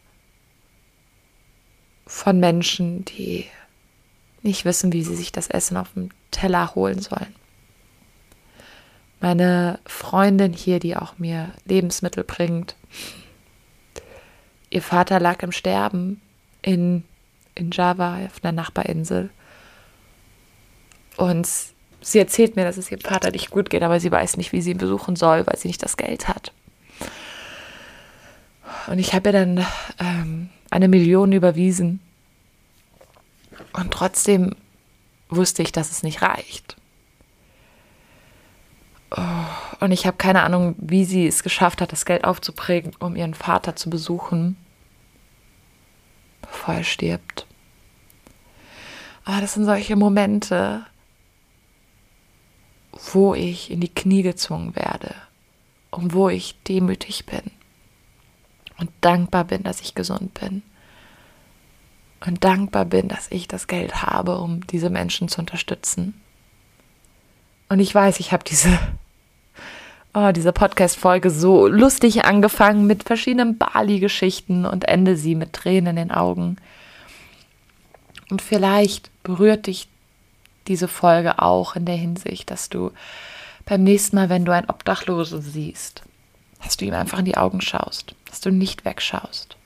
von 2.08 2.40
Menschen, 2.40 3.04
die 3.04 3.44
nicht 4.42 4.64
wissen, 4.64 4.92
wie 4.92 5.04
sie 5.04 5.14
sich 5.14 5.30
das 5.30 5.48
Essen 5.48 5.76
auf 5.76 5.92
dem 5.92 6.08
Teller 6.30 6.74
holen 6.74 7.00
sollen. 7.00 7.34
Meine 9.20 9.78
Freundin 9.84 10.52
hier, 10.52 10.80
die 10.80 10.96
auch 10.96 11.18
mir 11.18 11.52
Lebensmittel 11.66 12.24
bringt, 12.24 12.76
ihr 14.70 14.80
Vater 14.80 15.20
lag 15.20 15.42
im 15.42 15.52
Sterben 15.52 16.20
in, 16.62 17.04
in 17.54 17.70
Java 17.72 18.24
auf 18.24 18.42
einer 18.42 18.52
Nachbarinsel. 18.52 19.28
Und 21.16 21.48
sie 22.00 22.18
erzählt 22.18 22.56
mir, 22.56 22.64
dass 22.64 22.78
es 22.78 22.90
ihrem 22.90 23.02
Vater 23.02 23.32
nicht 23.32 23.50
gut 23.50 23.68
geht, 23.68 23.82
aber 23.82 24.00
sie 24.00 24.12
weiß 24.12 24.38
nicht, 24.38 24.52
wie 24.52 24.62
sie 24.62 24.70
ihn 24.70 24.78
besuchen 24.78 25.14
soll, 25.14 25.46
weil 25.46 25.58
sie 25.58 25.68
nicht 25.68 25.82
das 25.82 25.96
Geld 25.96 26.28
hat. 26.28 26.52
Und 28.86 28.98
ich 28.98 29.12
habe 29.12 29.28
ihr 29.28 29.32
dann 29.32 29.66
ähm, 29.98 30.50
eine 30.70 30.88
Million 30.88 31.32
überwiesen. 31.32 32.00
Und 33.72 33.92
trotzdem 33.92 34.54
wusste 35.28 35.62
ich, 35.62 35.72
dass 35.72 35.90
es 35.90 36.02
nicht 36.02 36.22
reicht. 36.22 36.76
Oh, 39.10 39.22
und 39.80 39.92
ich 39.92 40.06
habe 40.06 40.16
keine 40.18 40.42
Ahnung, 40.42 40.74
wie 40.78 41.04
sie 41.04 41.26
es 41.26 41.42
geschafft 41.42 41.80
hat, 41.80 41.92
das 41.92 42.04
Geld 42.04 42.24
aufzuprägen, 42.24 42.92
um 42.98 43.16
ihren 43.16 43.34
Vater 43.34 43.74
zu 43.74 43.88
besuchen, 43.88 44.56
bevor 46.42 46.74
er 46.74 46.84
stirbt. 46.84 47.46
Aber 49.24 49.40
das 49.40 49.54
sind 49.54 49.64
solche 49.64 49.96
Momente, 49.96 50.84
wo 53.12 53.34
ich 53.34 53.70
in 53.70 53.80
die 53.80 53.92
Knie 53.92 54.22
gezwungen 54.22 54.76
werde 54.76 55.14
und 55.90 56.12
wo 56.12 56.28
ich 56.28 56.56
demütig 56.64 57.24
bin 57.24 57.57
und 58.78 58.90
dankbar 59.00 59.44
bin, 59.44 59.62
dass 59.62 59.80
ich 59.80 59.94
gesund 59.94 60.34
bin 60.34 60.62
und 62.24 62.44
dankbar 62.44 62.84
bin, 62.84 63.08
dass 63.08 63.30
ich 63.30 63.48
das 63.48 63.66
Geld 63.66 64.02
habe, 64.02 64.38
um 64.38 64.66
diese 64.66 64.90
Menschen 64.90 65.28
zu 65.28 65.40
unterstützen. 65.40 66.20
Und 67.68 67.80
ich 67.80 67.94
weiß, 67.94 68.20
ich 68.20 68.32
habe 68.32 68.44
diese, 68.44 68.78
oh, 70.14 70.32
diese 70.32 70.52
Podcast-Folge 70.52 71.30
so 71.30 71.66
lustig 71.66 72.24
angefangen 72.24 72.86
mit 72.86 73.04
verschiedenen 73.04 73.58
Bali-Geschichten 73.58 74.64
und 74.64 74.86
ende 74.86 75.16
sie 75.16 75.34
mit 75.34 75.52
Tränen 75.52 75.96
in 75.96 76.08
den 76.08 76.10
Augen. 76.10 76.56
Und 78.30 78.42
vielleicht 78.42 79.10
berührt 79.22 79.66
dich 79.66 79.88
diese 80.66 80.88
Folge 80.88 81.40
auch 81.40 81.76
in 81.76 81.84
der 81.84 81.96
Hinsicht, 81.96 82.50
dass 82.50 82.68
du 82.68 82.90
beim 83.64 83.84
nächsten 83.84 84.16
Mal, 84.16 84.28
wenn 84.28 84.44
du 84.44 84.52
einen 84.52 84.68
Obdachlosen 84.68 85.40
siehst, 85.40 86.02
dass 86.62 86.76
du 86.76 86.84
ihm 86.84 86.94
einfach 86.94 87.18
in 87.18 87.24
die 87.24 87.36
Augen 87.36 87.60
schaust, 87.60 88.14
dass 88.26 88.40
du 88.40 88.50
nicht 88.50 88.84
wegschaust. 88.84 89.56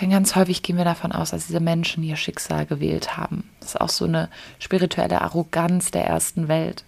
Denn 0.00 0.10
ganz 0.10 0.36
häufig 0.36 0.62
gehen 0.62 0.76
wir 0.76 0.84
davon 0.84 1.10
aus, 1.12 1.30
dass 1.30 1.46
diese 1.48 1.60
Menschen 1.60 2.04
ihr 2.04 2.16
Schicksal 2.16 2.66
gewählt 2.66 3.16
haben. 3.16 3.50
Das 3.60 3.70
ist 3.70 3.80
auch 3.80 3.88
so 3.88 4.04
eine 4.04 4.28
spirituelle 4.60 5.20
Arroganz 5.22 5.90
der 5.90 6.04
ersten 6.04 6.46
Welt. 6.46 6.84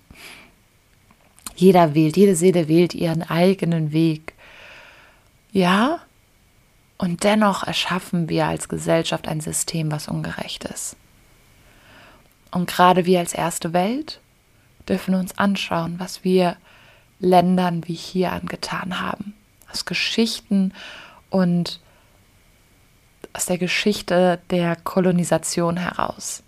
Jeder 1.57 1.95
wählt, 1.95 2.17
jede 2.17 2.37
Seele 2.37 2.69
wählt 2.69 2.95
ihren 2.95 3.23
eigenen 3.23 3.93
Weg. 3.93 4.35
Ja, 5.53 6.01
und 6.99 7.25
dennoch 7.25 7.65
erschaffen 7.65 8.29
wir 8.29 8.47
als 8.47 8.69
Gesellschaft 8.69 9.27
ein 9.27 9.41
System, 9.41 9.91
was 9.91 10.07
ungerecht 10.07 10.65
ist. 10.65 10.97
Und 12.51 12.69
gerade 12.69 13.07
wir 13.07 13.19
als 13.19 13.33
erste 13.33 13.73
Welt 13.73 14.21
dürfen 14.89 15.15
uns 15.15 15.37
anschauen, 15.39 15.97
was 15.99 16.25
wir 16.25 16.57
Ländern 17.21 17.87
wie 17.87 17.95
hier 17.95 18.33
angetan 18.33 19.01
haben. 19.01 19.35
Aus 19.71 19.85
Geschichten 19.85 20.73
und 21.29 21.81
aus 23.33 23.47
der 23.47 23.59
Geschichte 23.59 24.41
der 24.51 24.77
Kolonisation 24.77 25.77
heraus. 25.77 26.43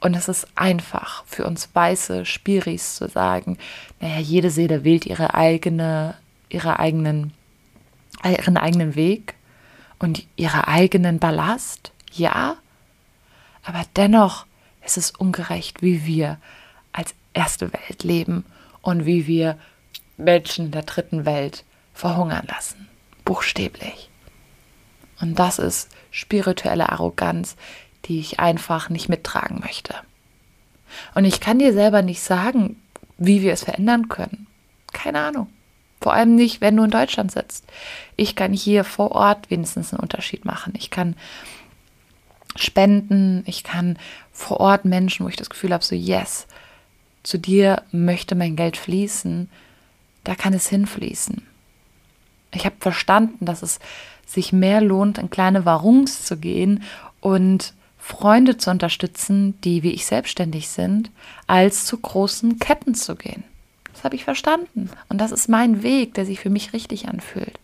Und 0.00 0.14
es 0.14 0.28
ist 0.28 0.46
einfach 0.54 1.24
für 1.26 1.46
uns 1.46 1.70
weiße 1.72 2.26
Spiris 2.26 2.96
zu 2.96 3.08
sagen, 3.08 3.56
naja, 4.00 4.18
jede 4.18 4.50
Seele 4.50 4.84
wählt 4.84 5.06
ihre 5.06 5.34
eigene, 5.34 6.14
ihre 6.50 6.78
eigenen, 6.78 7.32
ihren 8.22 8.58
eigenen 8.58 8.94
Weg 8.94 9.34
und 9.98 10.26
ihre 10.36 10.68
eigenen 10.68 11.18
Ballast, 11.18 11.92
ja, 12.12 12.56
aber 13.64 13.82
dennoch 13.96 14.46
ist 14.84 14.96
es 14.96 15.10
ungerecht, 15.10 15.82
wie 15.82 16.06
wir 16.06 16.38
als 16.92 17.14
erste 17.34 17.72
Welt 17.72 18.04
leben 18.04 18.44
und 18.82 19.06
wie 19.06 19.26
wir 19.26 19.58
Menschen 20.16 20.70
der 20.70 20.82
dritten 20.82 21.24
Welt 21.24 21.64
verhungern 21.94 22.46
lassen, 22.48 22.88
buchstäblich. 23.24 24.10
Und 25.20 25.38
das 25.38 25.58
ist 25.58 25.90
spirituelle 26.10 26.90
Arroganz, 26.90 27.56
die 28.04 28.20
ich 28.20 28.40
einfach 28.40 28.88
nicht 28.88 29.08
mittragen 29.08 29.60
möchte. 29.60 29.94
Und 31.14 31.24
ich 31.24 31.40
kann 31.40 31.58
dir 31.58 31.72
selber 31.72 32.02
nicht 32.02 32.22
sagen, 32.22 32.80
wie 33.18 33.42
wir 33.42 33.52
es 33.52 33.64
verändern 33.64 34.08
können. 34.08 34.46
Keine 34.92 35.20
Ahnung. 35.20 35.48
Vor 36.00 36.12
allem 36.12 36.34
nicht, 36.34 36.60
wenn 36.60 36.76
du 36.76 36.84
in 36.84 36.90
Deutschland 36.90 37.32
sitzt. 37.32 37.64
Ich 38.16 38.36
kann 38.36 38.52
hier 38.52 38.84
vor 38.84 39.12
Ort 39.12 39.50
wenigstens 39.50 39.92
einen 39.92 40.00
Unterschied 40.00 40.44
machen. 40.44 40.74
Ich 40.76 40.90
kann 40.90 41.16
spenden, 42.54 43.42
ich 43.46 43.64
kann 43.64 43.98
vor 44.32 44.60
Ort 44.60 44.84
Menschen, 44.84 45.24
wo 45.24 45.28
ich 45.28 45.36
das 45.36 45.50
Gefühl 45.50 45.72
habe, 45.72 45.84
so 45.84 45.94
yes, 45.94 46.46
zu 47.22 47.38
dir 47.38 47.82
möchte 47.90 48.34
mein 48.34 48.56
Geld 48.56 48.76
fließen, 48.76 49.50
da 50.26 50.34
kann 50.34 50.52
es 50.54 50.68
hinfließen. 50.68 51.42
Ich 52.52 52.64
habe 52.64 52.74
verstanden, 52.80 53.46
dass 53.46 53.62
es 53.62 53.78
sich 54.26 54.52
mehr 54.52 54.80
lohnt, 54.80 55.18
in 55.18 55.30
kleine 55.30 55.64
Warungs 55.64 56.24
zu 56.24 56.36
gehen 56.36 56.82
und 57.20 57.74
Freunde 57.96 58.56
zu 58.56 58.70
unterstützen, 58.70 59.60
die 59.60 59.84
wie 59.84 59.92
ich 59.92 60.04
selbstständig 60.04 60.68
sind, 60.68 61.10
als 61.46 61.86
zu 61.86 61.96
großen 61.98 62.58
Ketten 62.58 62.94
zu 62.94 63.14
gehen. 63.14 63.44
Das 63.92 64.02
habe 64.02 64.16
ich 64.16 64.24
verstanden. 64.24 64.90
Und 65.08 65.20
das 65.20 65.30
ist 65.30 65.48
mein 65.48 65.82
Weg, 65.84 66.14
der 66.14 66.26
sich 66.26 66.40
für 66.40 66.50
mich 66.50 66.72
richtig 66.72 67.08
anfühlt. 67.08 67.58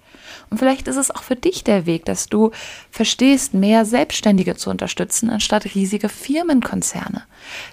Und 0.51 0.59
vielleicht 0.59 0.89
ist 0.89 0.97
es 0.97 1.11
auch 1.11 1.23
für 1.23 1.37
dich 1.37 1.65
der 1.65 1.87
Weg, 1.87 2.05
dass 2.05 2.27
du 2.27 2.53
verstehst, 2.91 3.55
mehr 3.55 3.85
Selbstständige 3.85 4.57
zu 4.57 4.71
unterstützen, 4.71 5.31
anstatt 5.31 5.75
riesige 5.75 6.09
Firmenkonzerne. 6.09 7.25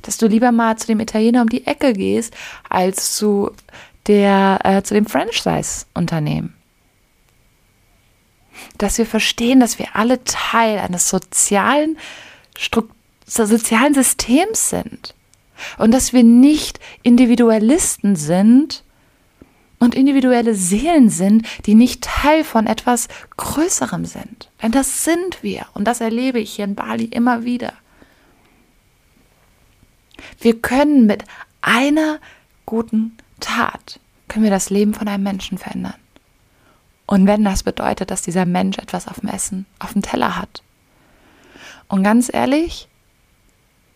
Dass 0.02 0.18
du 0.18 0.28
lieber 0.28 0.52
mal 0.52 0.78
zu 0.78 0.88
dem 0.88 1.00
Italiener 1.00 1.42
um 1.42 1.50
die 1.50 1.68
Ecke 1.68 1.94
gehst, 1.94 2.36
als 2.70 3.16
zu, 3.16 3.52
der, 4.10 4.60
äh, 4.64 4.84
zu 4.84 4.94
dem 4.94 5.06
Franchise-Unternehmen 5.06 6.60
dass 8.78 8.98
wir 8.98 9.06
verstehen, 9.06 9.60
dass 9.60 9.80
wir 9.80 9.96
alle 9.96 10.24
Teil 10.24 10.80
eines 10.80 11.10
sozialen, 11.10 11.98
sozialen 13.26 13.94
Systems 13.94 14.70
sind 14.70 15.16
und 15.78 15.92
dass 15.92 16.14
wir 16.14 16.24
nicht 16.24 16.80
Individualisten 17.04 18.16
sind 18.16 18.84
und 19.80 19.96
individuelle 19.96 20.56
Seelen 20.56 21.10
sind, 21.10 21.48
die 21.66 21.76
nicht 21.76 22.04
Teil 22.04 22.44
von 22.44 22.68
etwas 22.68 23.08
Größerem 23.38 24.06
sind. 24.06 24.50
Denn 24.62 24.72
das 24.72 25.06
sind 25.06 25.42
wir 25.42 25.68
und 25.74 25.86
das 25.86 26.02
erlebe 26.02 26.40
ich 26.40 26.56
hier 26.56 26.66
in 26.66 26.76
Bali 26.76 27.06
immer 27.06 27.44
wieder. 27.44 27.74
Wir 30.42 30.60
können 30.60 31.06
mit 31.06 31.24
einer 31.62 32.20
guten 32.66 33.18
Tat, 33.40 34.00
können 34.28 34.44
wir 34.44 34.52
das 34.52 34.70
Leben 34.70 34.94
von 34.94 35.08
einem 35.08 35.24
Menschen 35.24 35.58
verändern. 35.58 35.96
Und 37.06 37.26
wenn 37.26 37.44
das 37.44 37.64
bedeutet, 37.64 38.12
dass 38.12 38.22
dieser 38.22 38.46
Mensch 38.46 38.78
etwas 38.78 39.08
auf 39.08 39.22
dem 39.22 39.30
Essen, 39.30 39.66
auf 39.80 39.94
dem 39.94 40.04
Teller 40.04 40.38
hat. 40.38 40.62
Und 41.88 42.04
ganz 42.04 42.32
ehrlich, 42.32 42.88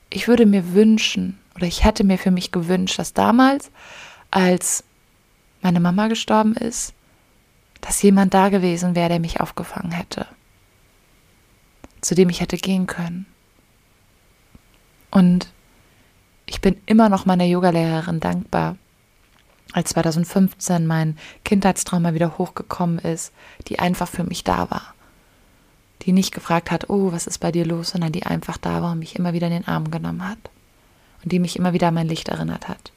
ich 0.10 0.28
würde 0.28 0.46
mir 0.46 0.74
wünschen, 0.74 1.40
oder 1.56 1.68
ich 1.68 1.84
hätte 1.84 2.04
mir 2.04 2.18
für 2.18 2.32
mich 2.32 2.52
gewünscht, 2.52 2.98
dass 2.98 3.14
damals, 3.14 3.72
als 4.32 4.84
meine 5.62 5.80
Mama 5.80 6.08
gestorben 6.08 6.56
ist, 6.56 6.94
dass 7.82 8.02
jemand 8.02 8.34
da 8.34 8.50
gewesen 8.50 8.96
wäre, 8.96 9.10
der 9.10 9.20
mich 9.20 9.42
aufgefangen 9.42 9.92
hätte, 9.92 10.26
zu 12.02 12.16
dem 12.16 12.30
ich 12.30 12.42
hätte 12.42 12.58
gehen 12.58 12.88
können. 12.88 13.26
Und 15.12 15.52
ich 16.46 16.62
bin 16.62 16.82
immer 16.86 17.10
noch 17.10 17.26
meiner 17.26 17.46
Yogalehrerin 17.46 18.20
dankbar, 18.20 18.78
als 19.74 19.90
2015 19.90 20.88
mein 20.88 21.18
Kindheitstrauma 21.44 22.14
wieder 22.14 22.38
hochgekommen 22.38 23.00
ist, 23.00 23.34
die 23.68 23.80
einfach 23.80 24.08
für 24.08 24.24
mich 24.24 24.44
da 24.44 24.70
war. 24.70 24.94
Die 26.04 26.12
nicht 26.12 26.34
gefragt 26.34 26.72
hat, 26.72 26.90
oh, 26.90 27.12
was 27.12 27.28
ist 27.28 27.40
bei 27.40 27.52
dir 27.52 27.66
los, 27.66 27.90
sondern 27.90 28.12
die 28.12 28.26
einfach 28.26 28.58
da 28.58 28.82
war 28.82 28.92
und 28.92 29.00
mich 29.00 29.16
immer 29.16 29.34
wieder 29.34 29.48
in 29.48 29.54
den 29.54 29.68
Arm 29.68 29.92
genommen 29.92 30.28
hat. 30.28 30.38
Und 31.24 31.32
die 31.32 31.40
mich 31.40 31.56
immer 31.56 31.74
wieder 31.74 31.88
an 31.88 31.94
mein 31.94 32.08
Licht 32.08 32.30
erinnert 32.30 32.68
hat. 32.68 32.92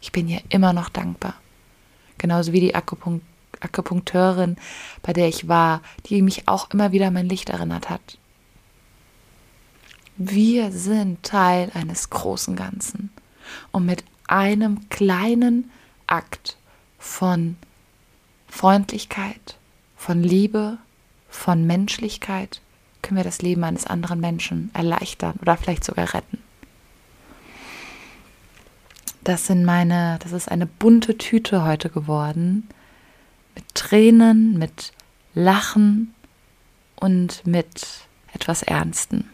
Ich 0.00 0.12
bin 0.12 0.28
ihr 0.28 0.40
immer 0.48 0.72
noch 0.72 0.88
dankbar. 0.88 1.34
Genauso 2.18 2.52
wie 2.52 2.60
die 2.60 2.74
Akupunkt 2.74 3.24
Akupunkteurin, 3.60 4.56
bei 5.00 5.14
der 5.14 5.28
ich 5.28 5.48
war, 5.48 5.80
die 6.06 6.20
mich 6.20 6.46
auch 6.46 6.70
immer 6.70 6.92
wieder 6.92 7.06
an 7.06 7.14
mein 7.14 7.28
Licht 7.28 7.48
erinnert 7.48 7.88
hat. 7.88 8.18
Wir 10.18 10.72
sind 10.72 11.22
Teil 11.22 11.70
eines 11.74 12.10
großen 12.10 12.54
Ganzen. 12.54 13.10
Und 13.72 13.86
mit 13.86 14.04
einem 14.26 14.88
kleinen 14.88 15.70
Akt 16.06 16.56
von 16.98 17.56
Freundlichkeit, 18.48 19.56
von 19.96 20.22
Liebe, 20.22 20.78
von 21.28 21.66
Menschlichkeit 21.66 22.60
können 23.02 23.16
wir 23.16 23.24
das 23.24 23.42
Leben 23.42 23.62
eines 23.64 23.86
anderen 23.86 24.20
Menschen 24.20 24.70
erleichtern 24.74 25.38
oder 25.40 25.56
vielleicht 25.56 25.84
sogar 25.84 26.12
retten. 26.14 26.38
Das 29.22 29.46
sind 29.46 29.64
meine, 29.64 30.18
das 30.22 30.32
ist 30.32 30.50
eine 30.50 30.66
bunte 30.66 31.18
Tüte 31.18 31.64
heute 31.64 31.90
geworden. 31.90 32.68
Mit 33.54 33.74
Tränen, 33.74 34.56
mit 34.58 34.92
Lachen 35.34 36.14
und 36.94 37.46
mit 37.46 38.06
etwas 38.32 38.62
Ernsten. 38.62 39.30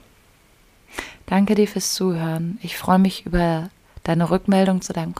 Danke 1.26 1.54
dir 1.54 1.68
fürs 1.68 1.94
Zuhören. 1.94 2.58
Ich 2.62 2.76
freue 2.76 2.98
mich 2.98 3.26
über 3.26 3.70
deine 4.02 4.30
Rückmeldung 4.30 4.80
zu 4.80 4.92
deinem 4.92 5.14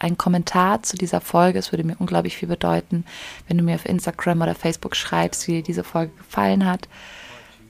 Kom 0.00 0.08
ein 0.08 0.18
Kommentar 0.18 0.82
zu 0.82 0.96
dieser 0.96 1.20
Folge. 1.20 1.58
Es 1.58 1.72
würde 1.72 1.84
mir 1.84 1.96
unglaublich 1.98 2.36
viel 2.36 2.48
bedeuten, 2.48 3.04
wenn 3.46 3.58
du 3.58 3.64
mir 3.64 3.74
auf 3.74 3.86
Instagram 3.86 4.40
oder 4.40 4.54
Facebook 4.54 4.96
schreibst, 4.96 5.46
wie 5.46 5.52
dir 5.52 5.62
diese 5.62 5.84
Folge 5.84 6.12
gefallen 6.16 6.64
hat. 6.64 6.88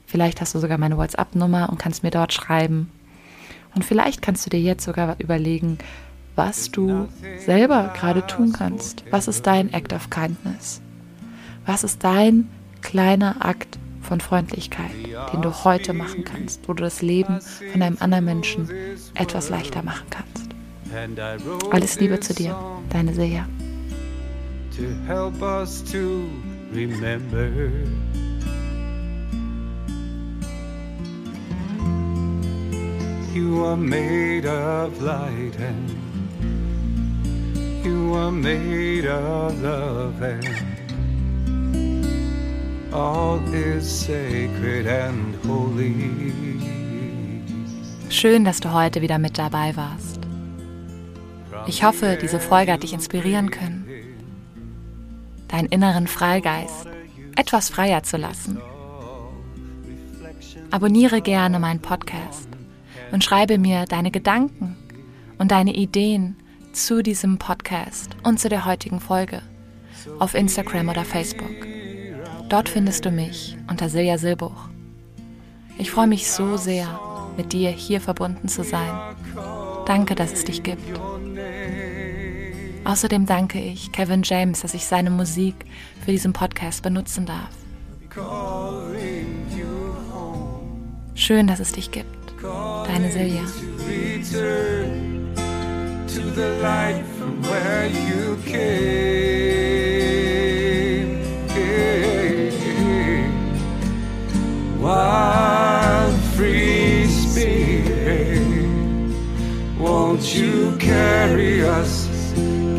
Vielleicht 0.05 0.41
hast 0.41 0.55
du 0.55 0.59
sogar 0.59 0.77
meine 0.77 0.97
WhatsApp-Nummer 0.97 1.69
und 1.69 1.77
kannst 1.77 2.03
mir 2.03 2.11
dort 2.11 2.33
schreiben. 2.33 2.89
Und 3.75 3.85
vielleicht 3.85 4.21
kannst 4.21 4.45
du 4.45 4.49
dir 4.49 4.59
jetzt 4.59 4.83
sogar 4.83 5.15
überlegen, 5.19 5.77
was 6.35 6.71
du 6.71 7.09
selber 7.37 7.93
gerade 7.95 8.25
tun 8.27 8.53
kannst. 8.53 9.03
Was 9.11 9.27
ist 9.27 9.45
dein 9.45 9.71
Act 9.73 9.93
of 9.93 10.09
Kindness? 10.09 10.81
Was 11.65 11.83
ist 11.83 12.03
dein 12.03 12.49
kleiner 12.81 13.45
Akt 13.45 13.77
von 14.01 14.21
Freundlichkeit, 14.21 14.91
den 15.33 15.41
du 15.41 15.63
heute 15.63 15.93
machen 15.93 16.23
kannst, 16.23 16.67
wo 16.67 16.73
du 16.73 16.83
das 16.83 17.01
Leben 17.01 17.39
von 17.71 17.81
einem 17.81 17.97
anderen 17.99 18.25
Menschen 18.25 18.69
etwas 19.15 19.49
leichter 19.49 19.83
machen 19.83 20.07
kannst? 20.09 20.60
Alles 21.71 21.99
Liebe 21.99 22.19
zu 22.19 22.33
dir, 22.33 22.55
deine 22.89 23.13
Seja. 23.13 23.47
To 24.75 24.83
help 25.07 25.41
us 25.41 25.83
to 25.91 26.25
remember. 26.73 27.49
You 33.33 33.63
are 33.65 33.77
made 33.77 34.45
of 34.45 35.01
light 35.01 35.57
and 35.59 35.89
you 37.85 38.13
are 38.15 38.31
made 38.31 39.05
of 39.07 39.61
love 39.61 40.21
and 40.21 40.45
all 42.93 43.39
is 43.53 43.89
sacred 43.89 44.87
and 44.87 45.35
holy. 45.45 46.51
Schön, 48.09 48.43
dass 48.43 48.59
du 48.59 48.73
heute 48.73 49.01
wieder 49.01 49.17
mit 49.19 49.37
dabei 49.37 49.75
warst. 49.75 50.20
Ich 51.67 51.83
hoffe, 51.83 52.17
diese 52.21 52.39
Folge 52.39 52.73
hat 52.73 52.83
dich 52.83 52.93
inspirieren 52.93 53.51
können, 53.51 53.85
deinen 55.47 55.67
inneren 55.67 56.07
Freigeist 56.07 56.87
etwas 57.35 57.69
freier 57.69 58.03
zu 58.03 58.17
lassen. 58.17 58.59
Abonniere 60.69 61.21
gerne 61.21 61.59
meinen 61.59 61.81
Podcast 61.81 62.47
und 63.11 63.23
schreibe 63.23 63.57
mir 63.57 63.85
deine 63.85 64.11
Gedanken 64.11 64.77
und 65.37 65.51
deine 65.51 65.73
Ideen 65.73 66.37
zu 66.73 67.03
diesem 67.03 67.37
Podcast 67.37 68.15
und 68.23 68.39
zu 68.39 68.49
der 68.49 68.65
heutigen 68.65 68.99
Folge 68.99 69.41
auf 70.19 70.33
Instagram 70.33 70.89
oder 70.89 71.03
Facebook. 71.03 71.67
Dort 72.49 72.69
findest 72.69 73.05
du 73.05 73.11
mich 73.11 73.57
unter 73.69 73.89
Silja 73.89 74.17
Silbuch. 74.17 74.69
Ich 75.77 75.91
freue 75.91 76.07
mich 76.07 76.29
so 76.29 76.57
sehr, 76.57 76.99
mit 77.37 77.53
dir 77.53 77.69
hier 77.69 78.01
verbunden 78.01 78.47
zu 78.47 78.63
sein. 78.63 79.15
Danke, 79.85 80.15
dass 80.15 80.33
es 80.33 80.45
dich 80.45 80.63
gibt. 80.63 80.99
Außerdem 82.83 83.25
danke 83.25 83.59
ich 83.59 83.91
Kevin 83.91 84.23
James, 84.23 84.61
dass 84.61 84.73
ich 84.73 84.85
seine 84.85 85.09
Musik 85.09 85.55
für 86.03 86.11
diesen 86.11 86.33
Podcast 86.33 86.81
benutzen 86.81 87.25
darf. 87.25 87.49
Schön, 91.13 91.47
dass 91.47 91.59
es 91.59 91.71
dich 91.71 91.91
gibt. 91.91 92.07
Deine 92.41 93.11
Silja. 93.11 93.41
Wild 104.81 106.15
free 106.35 107.05
spirit, 107.07 108.41
won't 109.77 110.33
you 110.33 110.75
carry 110.79 111.61
us? 111.61 112.00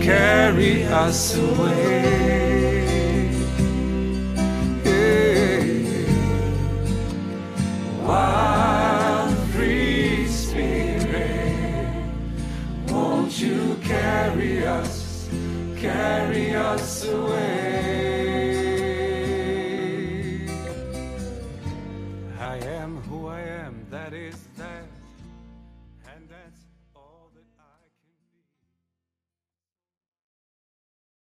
Carry 0.02 0.82
us 0.84 1.36
away. 1.36 2.82
Wild 8.04 9.38
free 9.52 10.26
spirit, 10.26 12.04
won't 12.88 13.40
you 13.40 13.78
carry 13.82 14.66
us, 14.66 15.28
carry 15.76 16.54
us 16.54 17.04
away? 17.04 17.61